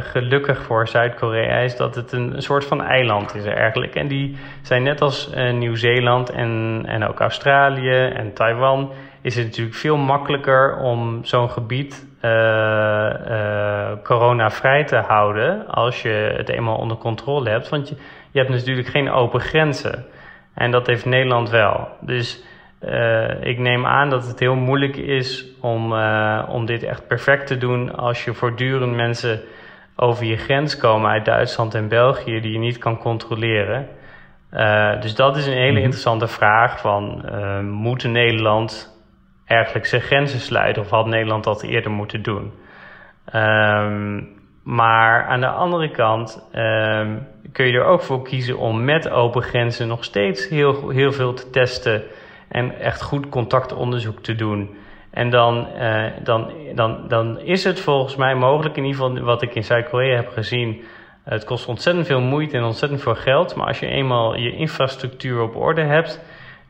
gelukkig 0.00 0.62
voor 0.62 0.88
Zuid-Korea 0.88 1.58
is 1.58 1.76
dat 1.76 1.94
het 1.94 2.12
een, 2.12 2.42
soort 2.42 2.64
van 2.64 2.82
eiland 2.82 3.34
is 3.34 3.44
eigenlijk. 3.44 3.94
En 3.94 4.08
die 4.08 4.36
zijn 4.62 4.82
net 4.82 5.00
als 5.00 5.30
uh, 5.34 5.52
Nieuw-Zeeland 5.52 6.30
en, 6.30 6.82
en 6.86 7.04
ook 7.08 7.20
Australië 7.20 8.08
en 8.14 8.32
Taiwan... 8.32 8.92
is 9.20 9.36
het 9.36 9.44
natuurlijk 9.46 9.76
veel 9.76 9.96
makkelijker 9.96 10.76
om 10.76 11.24
zo'n 11.24 11.50
gebied 11.50 12.06
corona-vrij 14.02 14.84
te 14.84 14.96
houden... 14.96 15.66
als 15.66 16.02
je 16.02 16.34
het 16.36 16.48
eenmaal 16.48 16.76
onder 16.76 16.96
controle 16.96 17.50
hebt. 17.50 17.68
Want 17.68 17.88
je, 17.88 17.96
je 18.30 18.38
hebt 18.38 18.50
natuurlijk 18.50 18.88
geen 18.88 19.10
open 19.10 19.40
grenzen. 19.40 20.04
En 20.54 20.70
dat 20.70 20.86
heeft 20.86 21.04
Nederland 21.04 21.50
wel. 21.50 21.88
Dus... 22.00 22.42
Uh, 22.80 23.44
ik 23.44 23.58
neem 23.58 23.86
aan 23.86 24.10
dat 24.10 24.26
het 24.26 24.38
heel 24.38 24.54
moeilijk 24.54 24.96
is 24.96 25.46
om, 25.60 25.92
uh, 25.92 26.48
om 26.48 26.66
dit 26.66 26.82
echt 26.82 27.06
perfect 27.06 27.46
te 27.46 27.56
doen 27.56 27.96
als 27.96 28.24
je 28.24 28.34
voortdurend 28.34 28.94
mensen 28.94 29.40
over 29.96 30.24
je 30.24 30.36
grens 30.36 30.76
komen 30.76 31.10
uit 31.10 31.24
Duitsland 31.24 31.74
en 31.74 31.88
België 31.88 32.40
die 32.40 32.52
je 32.52 32.58
niet 32.58 32.78
kan 32.78 32.98
controleren. 32.98 33.88
Uh, 34.52 35.00
dus 35.00 35.14
dat 35.14 35.36
is 35.36 35.46
een 35.46 35.52
hele 35.52 35.72
mhm. 35.72 35.82
interessante 35.82 36.26
vraag 36.26 36.80
van 36.80 37.24
moet 37.64 38.04
Nederland 38.04 38.96
eigenlijk 39.44 39.86
zijn 39.86 40.02
grenzen 40.02 40.40
sluiten 40.40 40.82
of 40.82 40.90
had 40.90 41.06
Nederland 41.06 41.44
dat 41.44 41.62
eerder 41.62 41.90
moeten 41.90 42.22
doen? 42.22 42.52
Um, 43.34 44.36
maar 44.62 45.26
aan 45.26 45.40
de 45.40 45.48
andere 45.48 45.90
kant 45.90 46.48
um, 46.54 47.26
kun 47.52 47.66
je 47.66 47.72
er 47.72 47.84
ook 47.84 48.02
voor 48.02 48.22
kiezen 48.22 48.58
om 48.58 48.84
met 48.84 49.10
open 49.10 49.42
grenzen 49.42 49.88
nog 49.88 50.04
steeds 50.04 50.48
heel, 50.48 50.88
heel 50.88 51.12
veel 51.12 51.34
te 51.34 51.50
testen 51.50 52.02
en 52.48 52.80
echt 52.80 53.02
goed 53.02 53.28
contactonderzoek 53.28 54.22
te 54.22 54.34
doen. 54.34 54.76
En 55.10 55.30
dan, 55.30 55.66
uh, 55.76 56.04
dan, 56.22 56.52
dan, 56.74 57.08
dan 57.08 57.40
is 57.40 57.64
het 57.64 57.80
volgens 57.80 58.16
mij 58.16 58.34
mogelijk, 58.34 58.76
in 58.76 58.84
ieder 58.84 59.00
geval 59.00 59.24
wat 59.24 59.42
ik 59.42 59.54
in 59.54 59.64
Zuid-Korea 59.64 60.16
heb 60.16 60.28
gezien. 60.28 60.82
Het 61.24 61.44
kost 61.44 61.68
ontzettend 61.68 62.06
veel 62.06 62.20
moeite 62.20 62.56
en 62.56 62.64
ontzettend 62.64 63.02
veel 63.02 63.14
geld. 63.14 63.54
Maar 63.54 63.66
als 63.66 63.78
je 63.78 63.86
eenmaal 63.86 64.36
je 64.36 64.52
infrastructuur 64.52 65.40
op 65.42 65.56
orde 65.56 65.82
hebt, 65.82 66.20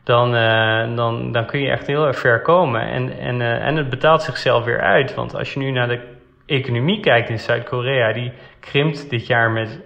dan, 0.03 0.35
uh, 0.35 0.95
dan, 0.95 1.31
dan 1.31 1.45
kun 1.45 1.59
je 1.59 1.69
echt 1.69 1.87
heel 1.87 2.05
erg 2.05 2.19
ver 2.19 2.41
komen. 2.41 2.81
En, 2.81 3.19
en, 3.19 3.39
uh, 3.39 3.67
en 3.67 3.75
het 3.75 3.89
betaalt 3.89 4.21
zichzelf 4.21 4.63
weer 4.63 4.81
uit. 4.81 5.15
Want 5.15 5.35
als 5.35 5.53
je 5.53 5.59
nu 5.59 5.71
naar 5.71 5.87
de 5.87 6.01
economie 6.45 6.99
kijkt 6.99 7.29
in 7.29 7.39
Zuid-Korea, 7.39 8.13
die 8.13 8.31
krimpt 8.59 9.09
dit 9.09 9.27
jaar 9.27 9.51
met 9.51 9.79
1%. 9.79 9.81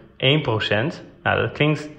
Nou, 1.23 1.41
dat 1.41 1.51
klinkt 1.51 1.89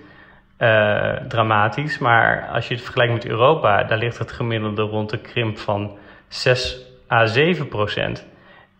uh, 0.64 1.12
dramatisch. 1.28 1.98
Maar 1.98 2.48
als 2.52 2.68
je 2.68 2.74
het 2.74 2.82
vergelijkt 2.82 3.12
met 3.12 3.26
Europa, 3.26 3.84
daar 3.84 3.98
ligt 3.98 4.18
het 4.18 4.32
gemiddelde 4.32 4.82
rond 4.82 5.10
de 5.10 5.18
krimp 5.18 5.58
van 5.58 5.90
6 6.28 6.78
à 7.10 7.26
7 7.26 7.68
procent. 7.68 8.26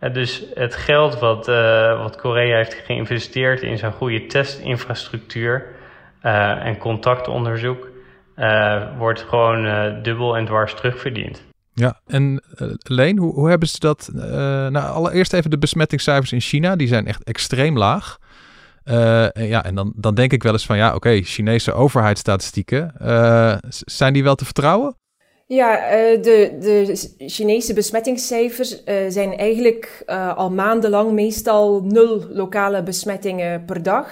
Uh, 0.01 0.13
dus 0.13 0.45
het 0.55 0.75
geld 0.75 1.19
wat, 1.19 1.49
uh, 1.49 2.03
wat 2.03 2.17
Korea 2.17 2.57
heeft 2.57 2.75
geïnvesteerd 2.75 3.63
in 3.63 3.79
zijn 3.79 3.93
goede 3.93 4.27
testinfrastructuur 4.27 5.73
en 6.21 6.79
contactonderzoek, 6.79 7.89
wordt 8.99 9.23
gewoon 9.23 9.63
dubbel 10.03 10.37
en 10.37 10.45
dwars 10.45 10.75
terugverdiend. 10.75 11.45
Ja, 11.73 12.01
en 12.07 12.43
Leen, 12.83 13.19
hoe, 13.19 13.35
hoe 13.35 13.49
hebben 13.49 13.69
ze 13.69 13.79
dat? 13.79 14.11
nou, 14.71 14.79
allereerst 14.79 15.33
even 15.33 15.51
de 15.51 15.59
besmettingscijfers 15.59 16.33
in 16.33 16.41
China, 16.41 16.77
die 16.77 16.89
zijn 16.89 17.07
echt 17.07 17.25
extreem 17.25 17.79
laag. 17.79 18.19
Uh, 18.85 19.27
ja, 19.33 19.65
en 19.65 19.75
dan, 19.75 19.93
dan 19.97 20.15
denk 20.15 20.33
ik 20.33 20.43
wel 20.43 20.53
eens 20.53 20.67
van 20.67 20.77
ja, 20.77 20.95
oké, 20.95 21.21
Chinese 21.23 21.73
overheidsstatistieken, 21.73 22.95
uh, 23.03 23.57
zijn 23.69 24.13
die 24.13 24.23
wel 24.23 24.35
te 24.35 24.45
vertrouwen? 24.45 24.97
Ja, 25.47 25.77
uh, 25.77 26.23
de, 26.23 26.57
de 26.61 27.09
Chinese 27.29 27.73
besmettingscijfers 27.73 28.83
zijn 29.09 29.37
eigenlijk 29.37 30.03
al 30.37 30.51
maandenlang 30.51 31.13
meestal 31.13 31.83
nul 31.83 32.27
lokale 32.31 32.83
besmettingen 32.83 33.65
per 33.65 33.83
dag. 33.83 34.09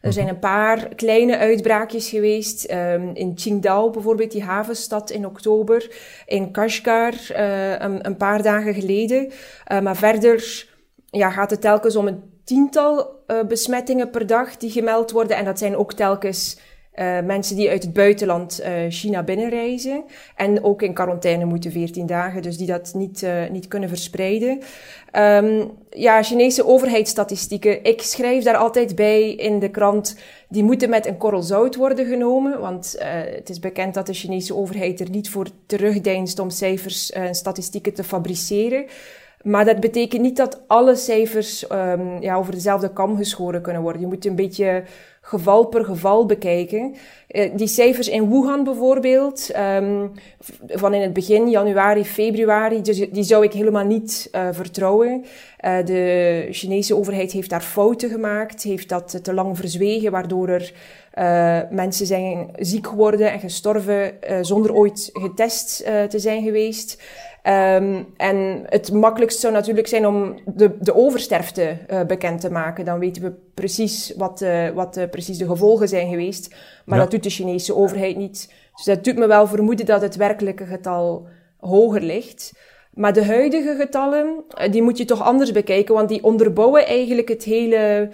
Er 0.00 0.12
zijn 0.12 0.24
mhm. 0.24 0.34
een 0.34 0.40
paar 0.40 0.88
kleine 0.94 1.38
uitbraakjes 1.38 2.08
geweest. 2.08 2.72
Um, 2.72 3.10
in 3.14 3.34
Qingdao 3.34 3.90
bijvoorbeeld, 3.90 4.32
die 4.32 4.42
havenstad 4.42 5.10
in 5.10 5.26
oktober. 5.26 5.90
In 6.26 6.50
Kashgar 6.50 7.14
een, 7.78 8.06
een, 8.06 8.16
paar 8.16 8.42
dagen 8.42 8.74
geleden. 8.74 9.32
maar 9.82 9.96
verder 9.96 10.66
ja, 11.10 11.30
gaat 11.30 11.50
het 11.50 11.60
telkens 11.60 11.96
om 11.96 12.06
een 12.06 12.22
tiental 12.44 13.19
uh, 13.30 13.46
besmettingen 13.48 14.10
per 14.10 14.26
dag 14.26 14.56
die 14.56 14.70
gemeld 14.70 15.10
worden. 15.10 15.36
En 15.36 15.44
dat 15.44 15.58
zijn 15.58 15.76
ook 15.76 15.92
telkens 15.92 16.58
uh, 16.94 17.20
mensen 17.20 17.56
die 17.56 17.70
uit 17.70 17.82
het 17.82 17.92
buitenland 17.92 18.60
uh, 18.60 18.68
China 18.88 19.22
binnenreizen. 19.22 20.04
En 20.36 20.64
ook 20.64 20.82
in 20.82 20.94
quarantaine 20.94 21.44
moeten 21.44 21.72
14 21.72 22.06
dagen, 22.06 22.42
dus 22.42 22.56
die 22.56 22.66
dat 22.66 22.92
niet, 22.94 23.26
niet 23.50 23.68
kunnen 23.68 23.88
verspreiden. 23.88 24.60
Um, 25.16 25.70
ja, 25.90 26.22
Chinese 26.22 26.66
overheidsstatistieken. 26.66 27.84
Ik 27.84 28.02
schrijf 28.02 28.44
daar 28.44 28.56
altijd 28.56 28.94
bij 28.94 29.34
in 29.34 29.58
de 29.58 29.70
krant. 29.70 30.16
Die 30.48 30.62
moeten 30.62 30.90
met 30.90 31.06
een 31.06 31.16
korrel 31.16 31.42
zout 31.42 31.76
worden 31.76 32.06
genomen. 32.06 32.60
Want 32.60 32.96
het 33.36 33.50
is 33.50 33.58
bekend 33.58 33.94
dat 33.94 34.06
de 34.06 34.14
Chinese 34.14 34.54
overheid 34.54 35.00
er 35.00 35.10
niet 35.10 35.30
voor 35.30 35.46
terugdeinst 35.66 36.38
om 36.38 36.50
cijfers 36.50 37.10
en 37.10 37.34
statistieken 37.34 37.94
te 37.94 38.04
fabriceren. 38.04 38.86
Maar 39.42 39.64
dat 39.64 39.80
betekent 39.80 40.22
niet 40.22 40.36
dat 40.36 40.60
alle 40.66 40.96
cijfers 40.96 41.70
um, 41.72 42.22
ja, 42.22 42.36
over 42.36 42.52
dezelfde 42.52 42.92
kam 42.92 43.16
geschoren 43.16 43.62
kunnen 43.62 43.82
worden. 43.82 44.00
Je 44.00 44.06
moet 44.06 44.26
een 44.26 44.36
beetje 44.36 44.82
geval 45.20 45.64
per 45.64 45.84
geval 45.84 46.26
bekijken. 46.26 46.94
Uh, 47.28 47.50
die 47.56 47.66
cijfers 47.66 48.08
in 48.08 48.28
Wuhan 48.30 48.64
bijvoorbeeld, 48.64 49.50
um, 49.56 50.12
van 50.66 50.94
in 50.94 51.00
het 51.00 51.12
begin, 51.12 51.50
januari, 51.50 52.04
februari, 52.04 52.82
dus 52.82 53.10
die 53.10 53.22
zou 53.22 53.44
ik 53.44 53.52
helemaal 53.52 53.84
niet 53.84 54.28
uh, 54.34 54.48
vertrouwen. 54.52 55.24
Uh, 55.64 55.84
de 55.84 56.46
Chinese 56.50 56.96
overheid 56.96 57.32
heeft 57.32 57.50
daar 57.50 57.62
fouten 57.62 58.10
gemaakt, 58.10 58.62
heeft 58.62 58.88
dat 58.88 59.24
te 59.24 59.34
lang 59.34 59.56
verzwegen, 59.56 60.10
waardoor 60.10 60.48
er 60.48 60.72
mensen 61.70 62.06
zijn 62.06 62.50
ziek 62.58 62.86
geworden 62.86 63.32
en 63.32 63.40
gestorven 63.40 64.12
zonder 64.40 64.74
ooit 64.74 65.10
getest 65.12 65.76
te 66.08 66.18
zijn 66.18 66.42
geweest. 66.42 67.02
Um, 67.46 68.06
en 68.16 68.62
het 68.64 68.92
makkelijkst 68.92 69.40
zou 69.40 69.52
natuurlijk 69.52 69.86
zijn 69.86 70.06
om 70.06 70.38
de, 70.46 70.76
de 70.80 70.94
oversterfte 70.94 71.78
uh, 71.90 72.02
bekend 72.02 72.40
te 72.40 72.50
maken. 72.50 72.84
Dan 72.84 72.98
weten 72.98 73.22
we 73.22 73.32
precies 73.54 74.14
wat, 74.16 74.40
uh, 74.40 74.68
wat 74.68 74.96
uh, 74.96 75.04
precies 75.10 75.38
de 75.38 75.46
gevolgen 75.46 75.88
zijn 75.88 76.08
geweest. 76.08 76.54
Maar 76.84 76.96
ja. 76.96 77.02
dat 77.02 77.10
doet 77.10 77.22
de 77.22 77.30
Chinese 77.30 77.76
overheid 77.76 78.16
niet. 78.16 78.52
Dus 78.74 78.84
dat 78.84 79.04
doet 79.04 79.18
me 79.18 79.26
wel 79.26 79.46
vermoeden 79.46 79.86
dat 79.86 80.02
het 80.02 80.16
werkelijke 80.16 80.64
getal 80.64 81.26
hoger 81.56 82.00
ligt. 82.00 82.52
Maar 82.94 83.12
de 83.12 83.24
huidige 83.24 83.74
getallen, 83.78 84.44
die 84.70 84.82
moet 84.82 84.98
je 84.98 85.04
toch 85.04 85.22
anders 85.22 85.52
bekijken, 85.52 85.94
want 85.94 86.08
die 86.08 86.24
onderbouwen 86.24 86.86
eigenlijk 86.86 87.28
het 87.28 87.44
hele 87.44 88.10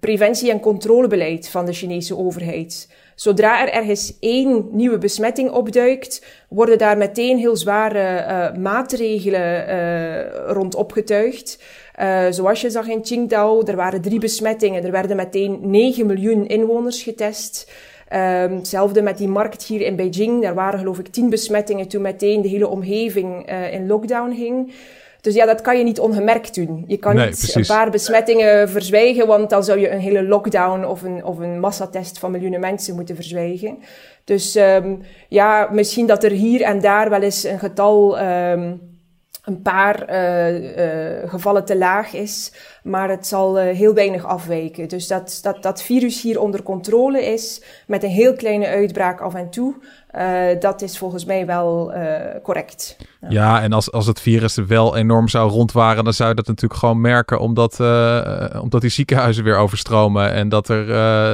preventie- 0.00 0.50
en 0.50 0.60
controlebeleid 0.60 1.48
van 1.48 1.66
de 1.66 1.72
Chinese 1.72 2.16
overheid. 2.16 2.88
Zodra 3.18 3.66
er 3.66 3.72
ergens 3.72 4.18
één 4.20 4.68
nieuwe 4.70 4.98
besmetting 4.98 5.50
opduikt, 5.50 6.24
worden 6.48 6.78
daar 6.78 6.96
meteen 6.96 7.38
heel 7.38 7.56
zware 7.56 8.24
uh, 8.28 8.62
maatregelen 8.62 9.68
uh, 9.68 10.52
rond 10.52 10.74
opgetuigd. 10.74 11.62
Uh, 12.00 12.26
zoals 12.30 12.60
je 12.60 12.70
zag 12.70 12.88
in 12.88 13.02
Qingdao, 13.02 13.62
er 13.62 13.76
waren 13.76 14.00
drie 14.00 14.18
besmettingen. 14.18 14.84
Er 14.84 14.90
werden 14.90 15.16
meteen 15.16 15.58
9 15.62 16.06
miljoen 16.06 16.46
inwoners 16.46 17.02
getest. 17.02 17.72
Um, 18.12 18.54
hetzelfde 18.56 19.02
met 19.02 19.18
die 19.18 19.28
markt 19.28 19.62
hier 19.62 19.80
in 19.80 19.96
Beijing. 19.96 20.42
Daar 20.42 20.54
waren 20.54 20.78
geloof 20.78 20.98
ik 20.98 21.08
tien 21.08 21.30
besmettingen 21.30 21.88
toen 21.88 22.02
meteen 22.02 22.42
de 22.42 22.48
hele 22.48 22.68
omgeving 22.68 23.50
in 23.70 23.86
lockdown 23.86 24.34
ging. 24.34 24.72
Dus 25.20 25.34
ja, 25.34 25.46
dat 25.46 25.60
kan 25.60 25.78
je 25.78 25.84
niet 25.84 26.00
ongemerkt 26.00 26.54
doen. 26.54 26.84
Je 26.86 26.96
kan 26.96 27.16
niet 27.16 27.54
een 27.54 27.66
paar 27.66 27.90
besmettingen 27.90 28.68
verzwijgen, 28.68 29.26
want 29.26 29.50
dan 29.50 29.64
zou 29.64 29.78
je 29.78 29.90
een 29.90 30.00
hele 30.00 30.22
lockdown 30.22 30.84
of 30.84 31.02
een, 31.02 31.24
of 31.24 31.38
een 31.38 31.60
massatest 31.60 32.18
van 32.18 32.30
miljoenen 32.30 32.60
mensen 32.60 32.94
moeten 32.94 33.14
verzwijgen. 33.14 33.78
Dus 34.24 34.56
um, 34.56 35.02
ja, 35.28 35.68
misschien 35.72 36.06
dat 36.06 36.24
er 36.24 36.30
hier 36.30 36.62
en 36.62 36.80
daar 36.80 37.10
wel 37.10 37.22
eens 37.22 37.44
een 37.44 37.58
getal 37.58 38.20
um, 38.20 38.80
een 39.48 39.62
paar 39.62 40.10
uh, 40.10 41.22
uh, 41.22 41.30
gevallen 41.30 41.64
te 41.64 41.76
laag 41.78 42.12
is, 42.12 42.52
maar 42.82 43.08
het 43.08 43.26
zal 43.26 43.60
uh, 43.60 43.76
heel 43.76 43.94
weinig 43.94 44.24
afwijken. 44.24 44.88
Dus 44.88 45.06
dat, 45.06 45.38
dat 45.42 45.62
dat 45.62 45.82
virus 45.82 46.22
hier 46.22 46.40
onder 46.40 46.62
controle 46.62 47.24
is, 47.24 47.62
met 47.86 48.02
een 48.02 48.10
heel 48.10 48.34
kleine 48.34 48.66
uitbraak 48.66 49.20
af 49.20 49.34
en 49.34 49.50
toe, 49.50 49.74
dat 50.60 50.82
is 50.82 50.98
volgens 50.98 51.24
mij 51.24 51.46
wel 51.46 51.92
correct. 52.42 52.96
Ja. 53.20 53.28
ja, 53.30 53.62
en 53.62 53.72
als, 53.72 53.92
als 53.92 54.06
het 54.06 54.20
virus 54.20 54.54
wel 54.54 54.96
enorm 54.96 55.28
zou 55.28 55.50
rondwaren, 55.50 56.04
dan 56.04 56.12
zou 56.12 56.28
je 56.28 56.34
dat 56.34 56.46
natuurlijk 56.46 56.80
gewoon 56.80 57.00
merken, 57.00 57.40
omdat, 57.40 57.80
omdat 58.60 58.80
die 58.80 58.90
ziekenhuizen 58.90 59.44
weer 59.44 59.56
overstromen 59.56 60.32
en 60.32 60.48
dat 60.48 60.68
er 60.68 60.86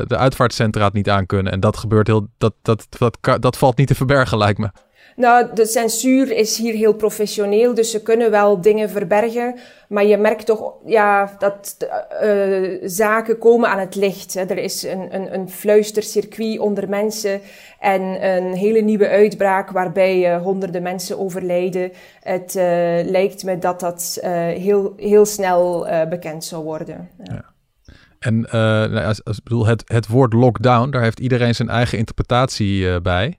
de 0.09 0.17
uitvaartcentra 0.17 0.85
het 0.85 0.93
niet 0.93 1.11
aan 1.11 1.27
kunnen. 1.27 1.53
En 1.53 1.61
dat 1.61 1.77
gebeurt 1.77 2.07
heel, 2.07 2.27
dat, 2.39 2.55
dat, 2.63 2.87
dat, 2.99 3.19
dat, 3.21 3.43
dat 3.43 3.57
valt 3.57 3.77
niet 3.77 3.89
te 3.89 3.95
verbergen, 3.95 4.39
lijkt 4.39 4.59
me. 4.59 4.71
Nou, 5.17 5.47
de 5.55 5.67
censuur 5.67 6.31
is 6.31 6.59
hier 6.59 6.75
heel 6.75 6.95
professioneel, 6.95 7.75
dus 7.75 7.91
ze 7.91 8.03
kunnen 8.03 8.31
wel 8.31 8.61
dingen 8.61 8.91
verbergen. 8.91 9.55
Maar 9.89 10.05
je 10.05 10.17
merkt 10.17 10.47
toch 10.47 10.73
ja, 10.85 11.37
dat 11.39 11.77
uh, 12.23 12.79
zaken 12.83 13.39
komen 13.39 13.69
aan 13.69 13.79
het 13.79 13.95
licht. 13.95 14.35
Er 14.35 14.59
is 14.59 14.83
een, 14.83 15.15
een, 15.15 15.35
een 15.35 15.49
fluistercircuit 15.49 16.59
onder 16.59 16.89
mensen 16.89 17.41
en 17.81 18.03
een 18.35 18.55
hele 18.55 18.81
nieuwe 18.81 19.09
uitbraak 19.09 19.71
waarbij 19.71 20.35
uh, 20.35 20.43
honderden 20.43 20.83
mensen 20.83 21.19
overlijden. 21.19 21.93
Het 22.21 22.55
uh, 22.57 22.63
lijkt 23.11 23.45
me 23.45 23.59
dat 23.59 23.81
dat 23.81 24.19
heel, 24.57 24.93
heel 24.97 25.27
snel 25.27 25.87
bekend 26.09 26.45
zal 26.45 26.63
worden. 26.63 27.11
Ja. 27.23 27.53
En 28.19 28.41
nou, 28.41 29.05
als, 29.05 29.25
als, 29.25 29.43
bedoel, 29.43 29.67
het, 29.67 29.83
het 29.87 30.09
woord 30.09 30.33
lockdown, 30.33 30.91
daar 30.91 31.03
heeft 31.03 31.21
iedereen 31.21 31.55
zijn 31.55 31.69
eigen 31.69 31.99
interpretatie 31.99 33.01
bij. 33.01 33.39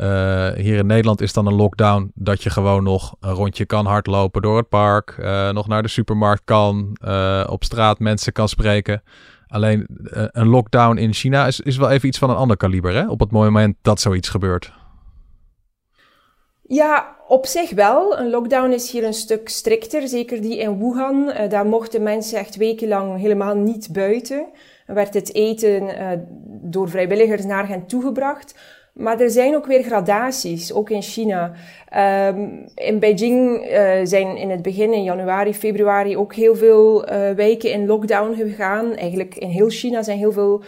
Uh, 0.00 0.48
hier 0.52 0.78
in 0.78 0.86
Nederland 0.86 1.20
is 1.20 1.32
dan 1.32 1.46
een 1.46 1.54
lockdown 1.54 2.10
dat 2.14 2.42
je 2.42 2.50
gewoon 2.50 2.82
nog 2.82 3.14
een 3.20 3.32
rondje 3.32 3.66
kan 3.66 3.86
hardlopen 3.86 4.42
door 4.42 4.56
het 4.56 4.68
park, 4.68 5.16
uh, 5.20 5.50
nog 5.50 5.68
naar 5.68 5.82
de 5.82 5.88
supermarkt 5.88 6.42
kan, 6.44 6.96
uh, 7.04 7.46
op 7.50 7.64
straat 7.64 7.98
mensen 7.98 8.32
kan 8.32 8.48
spreken. 8.48 9.02
Alleen 9.46 9.86
een 10.10 10.48
lockdown 10.48 10.96
in 10.96 11.12
China 11.12 11.46
is, 11.46 11.60
is 11.60 11.76
wel 11.76 11.90
even 11.90 12.08
iets 12.08 12.18
van 12.18 12.30
een 12.30 12.36
ander 12.36 12.56
kaliber, 12.56 12.94
hè? 12.94 13.08
Op 13.08 13.20
het 13.20 13.30
moment 13.30 13.76
dat 13.82 14.00
zoiets 14.00 14.28
gebeurt. 14.28 14.72
Ja, 16.62 17.16
op 17.26 17.46
zich 17.46 17.70
wel. 17.70 18.18
Een 18.18 18.30
lockdown 18.30 18.72
is 18.72 18.90
hier 18.90 19.04
een 19.04 19.14
stuk 19.14 19.48
strikter, 19.48 20.08
zeker 20.08 20.40
die 20.40 20.58
in 20.58 20.78
Wuhan. 20.78 21.32
daar 21.48 21.66
mochten 21.66 22.02
mensen 22.02 22.38
echt 22.38 22.56
wekenlang 22.56 23.20
helemaal 23.20 23.56
niet 23.56 23.92
buiten. 23.92 24.46
Er 24.86 24.94
werd 24.94 25.14
het 25.14 25.34
eten 25.34 25.88
door 26.46 26.88
vrijwilligers 26.88 27.44
naar 27.44 27.68
hen 27.68 27.86
toegebracht. 27.86 28.54
Maar 28.98 29.20
er 29.20 29.30
zijn 29.30 29.54
ook 29.54 29.66
weer 29.66 29.82
gradaties, 29.82 30.72
ook 30.72 30.90
in 30.90 31.02
China. 31.02 31.52
Um, 32.28 32.64
in 32.74 32.98
Beijing 32.98 33.70
uh, 33.70 33.90
zijn 34.02 34.36
in 34.36 34.50
het 34.50 34.62
begin, 34.62 34.92
in 34.92 35.02
januari, 35.02 35.54
februari, 35.54 36.16
ook 36.16 36.34
heel 36.34 36.56
veel 36.56 37.02
uh, 37.02 37.30
wijken 37.30 37.72
in 37.72 37.86
lockdown 37.86 38.34
gegaan. 38.34 38.96
Eigenlijk 38.96 39.34
in 39.34 39.48
heel 39.48 39.68
China 39.68 40.02
zijn 40.02 40.18
heel 40.18 40.32
veel 40.32 40.62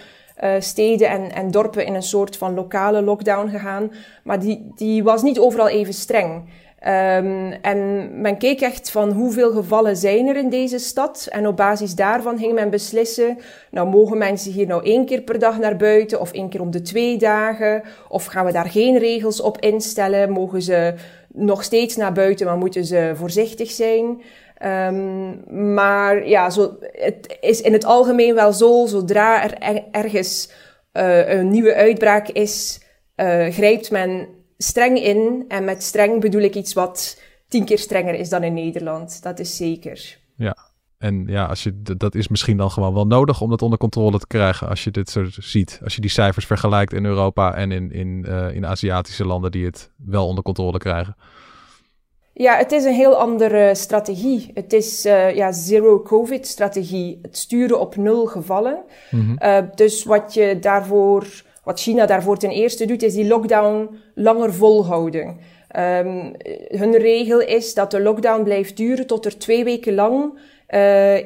uh, 0.44 0.50
steden 0.58 1.08
en, 1.08 1.32
en 1.32 1.50
dorpen 1.50 1.86
in 1.86 1.94
een 1.94 2.02
soort 2.02 2.36
van 2.36 2.54
lokale 2.54 3.02
lockdown 3.02 3.48
gegaan. 3.48 3.92
Maar 4.22 4.40
die, 4.40 4.72
die 4.74 5.02
was 5.02 5.22
niet 5.22 5.38
overal 5.38 5.68
even 5.68 5.94
streng. 5.94 6.42
Um, 6.86 7.52
en 7.52 8.10
men 8.20 8.38
keek 8.38 8.60
echt 8.60 8.90
van 8.90 9.12
hoeveel 9.12 9.50
gevallen 9.50 9.96
zijn 9.96 10.26
er 10.26 10.36
in 10.36 10.48
deze 10.48 10.78
stad. 10.78 11.28
En 11.30 11.46
op 11.46 11.56
basis 11.56 11.94
daarvan 11.94 12.38
ging 12.38 12.52
men 12.52 12.70
beslissen, 12.70 13.38
nou 13.70 13.88
mogen 13.88 14.18
mensen 14.18 14.52
hier 14.52 14.66
nou 14.66 14.84
één 14.84 15.06
keer 15.06 15.20
per 15.20 15.38
dag 15.38 15.58
naar 15.58 15.76
buiten 15.76 16.20
of 16.20 16.32
één 16.32 16.48
keer 16.48 16.60
om 16.60 16.70
de 16.70 16.82
twee 16.82 17.16
dagen? 17.16 17.82
Of 18.08 18.24
gaan 18.24 18.44
we 18.44 18.52
daar 18.52 18.70
geen 18.70 18.98
regels 18.98 19.40
op 19.40 19.58
instellen? 19.58 20.30
Mogen 20.30 20.62
ze 20.62 20.94
nog 21.28 21.64
steeds 21.64 21.96
naar 21.96 22.12
buiten, 22.12 22.46
maar 22.46 22.58
moeten 22.58 22.84
ze 22.84 23.12
voorzichtig 23.14 23.70
zijn? 23.70 24.22
Um, 24.64 25.74
maar 25.74 26.28
ja, 26.28 26.50
zo, 26.50 26.76
het 26.92 27.36
is 27.40 27.60
in 27.60 27.72
het 27.72 27.84
algemeen 27.84 28.34
wel 28.34 28.52
zo, 28.52 28.86
zodra 28.86 29.42
er 29.42 29.84
ergens 29.90 30.52
uh, 30.92 31.28
een 31.28 31.50
nieuwe 31.50 31.74
uitbraak 31.74 32.28
is, 32.28 32.80
uh, 33.16 33.46
grijpt 33.46 33.90
men 33.90 34.28
streng 34.62 34.98
in. 34.98 35.44
En 35.48 35.64
met 35.64 35.82
streng 35.82 36.20
bedoel 36.20 36.42
ik 36.42 36.54
iets 36.54 36.72
wat 36.72 37.20
tien 37.48 37.64
keer 37.64 37.78
strenger 37.78 38.14
is 38.14 38.28
dan 38.28 38.42
in 38.42 38.54
Nederland. 38.54 39.22
Dat 39.22 39.38
is 39.38 39.56
zeker. 39.56 40.18
Ja, 40.36 40.56
en 40.98 41.24
ja, 41.26 41.44
als 41.44 41.62
je, 41.62 41.82
dat 41.82 42.14
is 42.14 42.28
misschien 42.28 42.56
dan 42.56 42.70
gewoon 42.70 42.94
wel 42.94 43.06
nodig 43.06 43.40
om 43.40 43.50
dat 43.50 43.62
onder 43.62 43.78
controle 43.78 44.18
te 44.18 44.26
krijgen. 44.26 44.68
Als 44.68 44.84
je 44.84 44.90
dit 44.90 45.10
zo 45.10 45.24
ziet. 45.28 45.80
Als 45.84 45.94
je 45.94 46.00
die 46.00 46.10
cijfers 46.10 46.46
vergelijkt 46.46 46.92
in 46.92 47.04
Europa 47.04 47.54
en 47.54 47.72
in, 47.72 47.92
in, 47.92 48.24
uh, 48.28 48.54
in 48.54 48.66
Aziatische 48.66 49.26
landen 49.26 49.50
die 49.50 49.64
het 49.64 49.90
wel 49.96 50.26
onder 50.26 50.44
controle 50.44 50.78
krijgen. 50.78 51.16
Ja, 52.32 52.56
het 52.56 52.72
is 52.72 52.84
een 52.84 52.94
heel 52.94 53.16
andere 53.16 53.74
strategie. 53.74 54.50
Het 54.54 54.72
is 54.72 55.06
uh, 55.06 55.34
ja, 55.34 55.52
zero-covid-strategie. 55.52 57.18
Het 57.22 57.36
sturen 57.36 57.80
op 57.80 57.96
nul 57.96 58.26
gevallen. 58.26 58.84
Mm 59.10 59.20
-hmm. 59.20 59.38
uh, 59.42 59.58
dus 59.74 60.04
wat 60.04 60.34
je 60.34 60.58
daarvoor 60.60 61.26
wat 61.64 61.80
China 61.80 62.06
daarvoor 62.06 62.36
ten 62.36 62.50
eerste 62.50 62.84
doet, 62.84 63.02
is 63.02 63.14
die 63.14 63.26
lockdown 63.26 63.88
langer 64.14 64.54
volhouden. 64.54 65.38
Um, 65.76 66.32
hun 66.68 66.96
regel 66.96 67.40
is 67.40 67.74
dat 67.74 67.90
de 67.90 68.00
lockdown 68.00 68.42
blijft 68.42 68.76
duren 68.76 69.06
tot 69.06 69.24
er 69.24 69.38
twee 69.38 69.64
weken 69.64 69.94
lang 69.94 70.38
uh, 70.68 71.16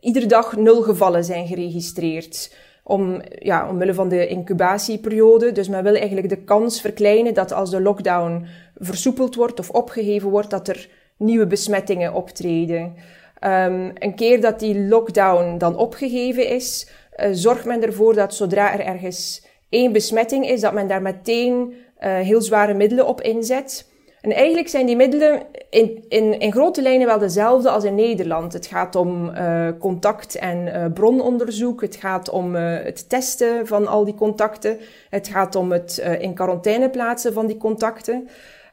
iedere 0.00 0.26
dag 0.26 0.56
nul 0.56 0.82
gevallen 0.82 1.24
zijn 1.24 1.46
geregistreerd. 1.46 2.54
Om, 2.82 3.22
ja, 3.38 3.68
omwille 3.68 3.94
van 3.94 4.08
de 4.08 4.26
incubatieperiode. 4.26 5.52
Dus 5.52 5.68
men 5.68 5.82
wil 5.82 5.94
eigenlijk 5.94 6.28
de 6.28 6.44
kans 6.44 6.80
verkleinen 6.80 7.34
dat 7.34 7.52
als 7.52 7.70
de 7.70 7.80
lockdown 7.80 8.46
versoepeld 8.76 9.34
wordt 9.34 9.58
of 9.58 9.70
opgeheven 9.70 10.30
wordt, 10.30 10.50
dat 10.50 10.68
er 10.68 10.88
nieuwe 11.16 11.46
besmettingen 11.46 12.14
optreden. 12.14 12.94
Um, 13.40 13.92
een 13.94 14.14
keer 14.14 14.40
dat 14.40 14.58
die 14.58 14.78
lockdown 14.78 15.58
dan 15.58 15.76
opgegeven 15.76 16.48
is, 16.48 16.88
uh, 17.16 17.28
zorgt 17.32 17.64
men 17.64 17.82
ervoor 17.82 18.14
dat 18.14 18.34
zodra 18.34 18.72
er 18.72 18.80
ergens 18.80 19.46
één 19.74 19.92
besmetting 19.92 20.48
is, 20.48 20.60
dat 20.60 20.72
men 20.72 20.88
daar 20.88 21.02
meteen 21.02 21.74
uh, 22.00 22.14
heel 22.14 22.42
zware 22.42 22.74
middelen 22.74 23.06
op 23.06 23.20
inzet. 23.20 23.92
En 24.20 24.32
eigenlijk 24.32 24.68
zijn 24.68 24.86
die 24.86 24.96
middelen 24.96 25.42
in, 25.70 26.04
in, 26.08 26.38
in 26.38 26.52
grote 26.52 26.82
lijnen 26.82 27.06
wel 27.06 27.18
dezelfde 27.18 27.70
als 27.70 27.84
in 27.84 27.94
Nederland. 27.94 28.52
Het 28.52 28.66
gaat 28.66 28.96
om 28.96 29.28
uh, 29.28 29.68
contact- 29.78 30.34
en 30.34 30.66
uh, 30.66 30.84
brononderzoek. 30.94 31.80
Het 31.80 31.96
gaat 31.96 32.28
om 32.28 32.54
het 32.54 33.08
testen 33.08 33.66
van 33.66 33.86
al 33.86 34.04
die 34.04 34.14
contacten. 34.14 34.78
Het 35.10 35.28
gaat 35.28 35.54
om 35.54 35.72
het 35.72 36.16
in 36.18 36.34
quarantaine 36.34 36.90
plaatsen 36.90 37.32
van 37.32 37.46
die 37.46 37.56
contacten. 37.56 38.28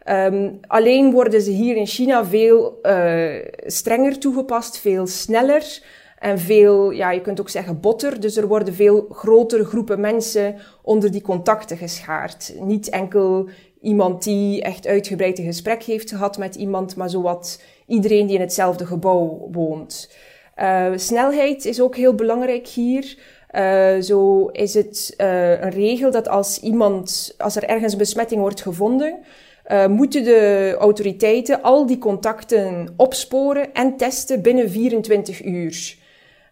Um, 0.09 0.59
alleen 0.67 1.11
worden 1.11 1.41
ze 1.41 1.51
hier 1.51 1.75
in 1.75 1.87
China 1.87 2.25
veel 2.25 2.79
strenger 3.65 4.19
toegepast, 4.19 4.79
veel 4.79 5.07
sneller. 5.07 5.81
En 6.21 6.39
veel, 6.39 6.91
ja, 6.91 7.11
je 7.11 7.21
kunt 7.21 7.39
ook 7.39 7.49
zeggen 7.49 7.79
botter. 7.79 8.19
Dus 8.19 8.37
er 8.37 8.47
worden 8.47 8.73
veel 8.73 9.07
grotere 9.09 9.65
groepen 9.65 9.99
mensen 9.99 10.55
onder 10.81 11.11
die 11.11 11.21
contacten 11.21 11.77
geschaard. 11.77 12.53
Niet 12.59 12.89
enkel 12.89 13.49
iemand 13.81 14.23
die 14.23 14.61
echt 14.61 14.87
uitgebreid 14.87 15.39
een 15.39 15.45
gesprek 15.45 15.83
heeft 15.83 16.09
gehad 16.09 16.37
met 16.37 16.55
iemand, 16.55 16.95
maar 16.95 17.09
zowat 17.09 17.61
iedereen 17.85 18.27
die 18.27 18.35
in 18.35 18.41
hetzelfde 18.41 18.85
gebouw 18.85 19.47
woont. 19.51 20.15
Uh, 20.57 20.91
snelheid 20.95 21.65
is 21.65 21.81
ook 21.81 21.95
heel 21.95 22.15
belangrijk 22.15 22.67
hier. 22.67 23.17
Uh, 23.51 24.01
zo 24.01 24.47
is 24.47 24.73
het 24.73 25.13
uh, 25.17 25.49
een 25.61 25.69
regel 25.69 26.11
dat 26.11 26.27
als 26.27 26.59
iemand, 26.59 27.35
als 27.37 27.55
er 27.55 27.63
ergens 27.63 27.95
besmetting 27.95 28.41
wordt 28.41 28.61
gevonden, 28.61 29.19
moeten 29.89 30.23
de 30.23 30.75
autoriteiten 30.79 31.61
al 31.61 31.85
die 31.85 31.97
contacten 31.97 32.93
opsporen 32.97 33.73
en 33.73 33.97
testen 33.97 34.41
binnen 34.41 34.69
24 34.69 35.43
uur. 35.43 35.99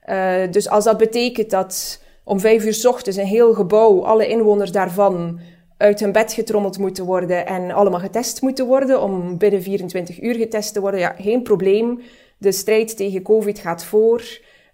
Uh, 0.10 0.52
dus 0.52 0.70
als 0.70 0.84
dat 0.84 0.98
betekent 0.98 1.50
dat 1.50 2.04
om 2.24 2.40
vijf 2.40 2.66
uur 2.66 2.74
s 2.74 2.86
ochtends 2.86 3.18
een 3.18 3.26
heel 3.26 3.54
gebouw, 3.54 4.06
alle 4.06 4.28
inwoners 4.28 4.72
daarvan, 4.72 5.40
uit 5.78 6.00
hun 6.00 6.12
bed 6.12 6.34
getrommeld 6.34 6.78
moeten 6.78 7.06
worden 7.06 7.46
en 7.46 7.72
allemaal 7.72 8.00
getest 8.00 8.42
moeten 8.42 8.66
worden, 8.66 9.02
om 9.02 9.38
binnen 9.38 9.64
24 9.64 10.22
uur 10.22 10.36
getest 10.36 10.74
te 10.74 10.80
worden, 10.80 11.00
ja, 11.00 11.16
geen 11.18 11.44
probleem. 11.44 12.00
De 12.38 12.52
strijd 12.52 12.98
tegen 12.98 13.22
COVID 13.22 13.60
gaat 13.60 13.86
voor. 13.86 14.24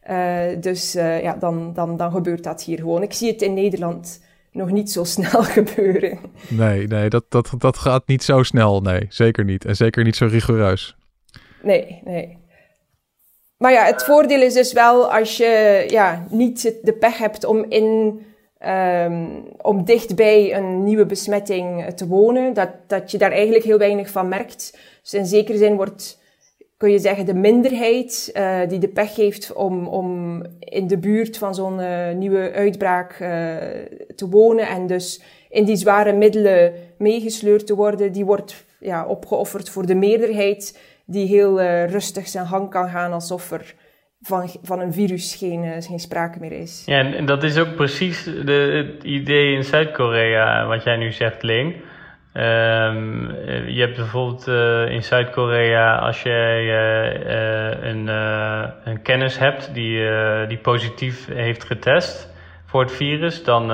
Uh, 0.09 0.41
dus 0.59 0.95
uh, 0.95 1.21
ja, 1.21 1.35
dan, 1.39 1.73
dan, 1.73 1.97
dan 1.97 2.11
gebeurt 2.11 2.43
dat 2.43 2.63
hier 2.63 2.77
gewoon. 2.77 3.01
Ik 3.01 3.13
zie 3.13 3.31
het 3.31 3.41
in 3.41 3.53
Nederland 3.53 4.21
nog 4.51 4.71
niet 4.71 4.91
zo 4.91 5.03
snel 5.15 5.43
gebeuren. 5.43 6.19
Nee, 6.47 6.87
nee 6.87 7.09
dat, 7.09 7.25
dat, 7.29 7.53
dat 7.57 7.77
gaat 7.77 8.07
niet 8.07 8.23
zo 8.23 8.43
snel. 8.43 8.81
Nee, 8.81 9.05
zeker 9.09 9.43
niet. 9.43 9.65
En 9.65 9.75
zeker 9.75 10.03
niet 10.03 10.15
zo 10.15 10.25
rigoureus. 10.25 10.97
Nee, 11.63 12.01
nee. 12.03 12.37
Maar 13.57 13.71
ja, 13.71 13.85
het 13.85 14.03
voordeel 14.03 14.41
is 14.41 14.53
dus 14.53 14.73
wel 14.73 15.11
als 15.11 15.37
je 15.37 15.85
ja, 15.87 16.25
niet 16.29 16.75
de 16.81 16.93
pech 16.93 17.17
hebt 17.17 17.45
om 17.45 17.65
in 17.69 18.19
um, 18.65 19.43
om 19.61 19.85
dichtbij 19.85 20.55
een 20.55 20.83
nieuwe 20.83 21.05
besmetting 21.05 21.93
te 21.95 22.07
wonen, 22.07 22.53
dat, 22.53 22.69
dat 22.87 23.11
je 23.11 23.17
daar 23.17 23.31
eigenlijk 23.31 23.63
heel 23.63 23.77
weinig 23.77 24.09
van 24.09 24.27
merkt. 24.27 24.77
Dus 25.01 25.13
in 25.13 25.25
zekere 25.25 25.57
zin 25.57 25.75
wordt, 25.75 26.19
kun 26.77 26.91
je 26.91 26.99
zeggen, 26.99 27.25
de 27.25 27.33
minderheid 27.33 28.31
uh, 28.33 28.59
die 28.67 28.79
de 28.79 28.87
pech 28.87 29.15
heeft 29.15 29.53
om, 29.53 29.87
om 29.87 30.41
in 30.59 30.87
de 30.87 30.97
buurt 30.97 31.37
van 31.37 31.55
zo'n 31.55 31.79
uh, 31.79 32.11
nieuwe 32.11 32.51
uitbraak 32.51 33.13
te 34.15 34.29
wonen 34.29 34.67
en 34.67 34.87
dus 34.87 35.21
in 35.49 35.65
die 35.65 35.75
zware 35.75 36.13
middelen 36.13 36.73
meegesleurd 36.97 37.67
te 37.67 37.75
worden, 37.75 38.11
die 38.11 38.25
wordt 38.25 38.65
ja, 38.79 39.05
opgeofferd 39.05 39.69
voor 39.69 39.85
de 39.85 39.95
meerderheid 39.95 40.79
die 41.05 41.27
heel 41.27 41.61
rustig 41.85 42.27
zijn 42.27 42.45
gang 42.45 42.69
kan 42.69 42.89
gaan 42.89 43.13
alsof 43.13 43.51
er 43.51 43.73
van, 44.21 44.49
van 44.61 44.79
een 44.79 44.93
virus 44.93 45.35
geen, 45.35 45.63
uh, 45.63 45.71
geen 45.79 45.99
sprake 45.99 46.39
meer 46.39 46.51
is. 46.51 46.83
Ja, 46.85 46.99
en, 46.99 47.25
dat 47.25 47.43
is 47.43 47.57
ook 47.57 47.75
precies 47.75 48.23
de, 48.23 48.85
het 48.93 49.03
idee 49.03 49.53
in 49.53 49.63
Zuid-Korea, 49.63 50.65
wat 50.67 50.83
jij 50.83 50.97
nu 50.97 51.11
zegt, 51.11 51.43
Ling. 51.43 51.75
Um, 52.33 53.31
je 53.67 53.79
hebt 53.79 53.95
bijvoorbeeld 53.95 54.47
in 54.89 55.03
Zuid-Korea, 55.03 55.97
als 55.97 56.21
jij 56.21 56.69
een, 57.81 58.07
een 58.83 59.01
kennis 59.01 59.37
hebt 59.37 59.73
die, 59.73 59.99
die 60.47 60.57
positief 60.57 61.27
heeft 61.27 61.63
getest 61.63 62.33
voor 62.65 62.81
het 62.81 62.91
virus, 62.91 63.43
dan, 63.43 63.67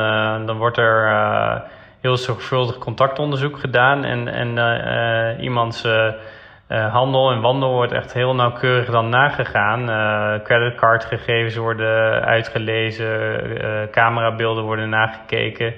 dan 0.46 0.58
wordt 0.58 0.78
er 0.78 1.64
heel 2.02 2.18
zorgvuldig 2.18 2.78
contactonderzoek 2.78 3.60
gedaan 3.60 4.04
en, 4.04 4.28
en 4.28 5.40
iemands 5.40 5.88
uh, 6.72 6.94
handel 6.94 7.32
en 7.32 7.42
wandel 7.42 7.72
wordt 7.72 7.92
echt 7.92 8.14
heel 8.14 8.36
nauwkeurig 8.36 8.90
dan 8.90 9.10
nagegaan. 9.10 9.90
Uh, 9.90 10.44
creditcardgegevens 10.44 11.56
worden 11.56 12.22
uitgelezen, 12.26 13.08
uh, 13.08 13.82
camerabeelden 13.92 14.64
worden 14.64 14.90
nagekeken. 14.90 15.74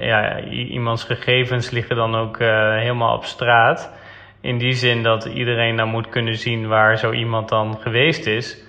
ja, 0.00 0.40
iemands 0.50 1.04
gegevens 1.04 1.70
liggen 1.70 1.96
dan 1.96 2.14
ook 2.14 2.38
helemaal 2.38 3.16
op 3.16 3.24
straat. 3.24 3.92
In 4.40 4.58
die 4.58 4.72
zin 4.72 5.02
dat 5.02 5.24
iedereen 5.24 5.76
dan 5.76 5.88
moet 5.88 6.08
kunnen 6.08 6.36
zien 6.36 6.68
waar 6.68 6.98
zo 6.98 7.12
iemand 7.12 7.48
dan 7.48 7.78
geweest 7.80 8.26
is. 8.26 8.62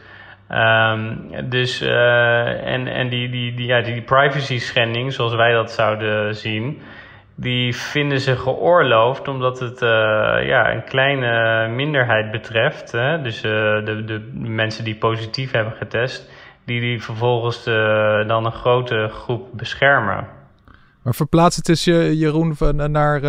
Um, 0.51 1.31
dus, 1.49 1.81
en, 1.81 2.87
en 2.87 3.09
die, 3.09 3.29
die, 3.29 3.53
die, 3.53 3.67
ja, 3.67 3.81
die 3.81 4.01
privacy 4.01 4.59
schending, 4.59 5.13
zoals 5.13 5.35
wij 5.35 5.51
dat 5.51 5.71
zouden 5.71 6.35
zien, 6.35 6.81
die 7.35 7.75
vinden 7.75 8.19
ze 8.19 8.35
geoorloofd 8.35 9.27
omdat 9.27 9.59
het 9.59 9.81
uh, 9.81 9.89
ja, 10.47 10.73
een 10.73 10.83
kleine 10.83 11.67
minderheid 11.67 12.31
betreft. 12.31 12.91
Hè? 12.91 13.21
Dus 13.21 13.35
uh, 13.35 13.51
de, 13.85 14.03
de 14.05 14.21
mensen 14.33 14.83
die 14.83 14.95
positief 14.95 15.51
hebben 15.51 15.73
getest, 15.73 16.29
die, 16.65 16.81
die 16.81 17.03
vervolgens 17.03 17.67
uh, 17.67 18.27
dan 18.27 18.45
een 18.45 18.51
grote 18.51 19.09
groep 19.11 19.49
beschermen. 19.53 20.27
Maar 21.03 21.15
verplaats 21.15 21.55
het 21.55 21.69
eens, 21.69 21.83
Jeroen, 21.83 22.55
naar, 22.75 23.21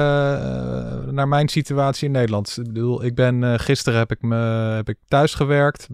naar 1.12 1.28
mijn 1.28 1.48
situatie 1.48 2.06
in 2.06 2.12
Nederland. 2.12 2.56
Ik 2.58 2.72
bedoel, 2.72 3.04
ik 3.04 3.14
ben, 3.14 3.60
gisteren 3.60 3.98
heb 3.98 4.10
ik, 4.10 4.22
me, 4.22 4.36
heb 4.76 4.88
ik 4.88 4.96
thuis 5.08 5.34
gewerkt, 5.34 5.88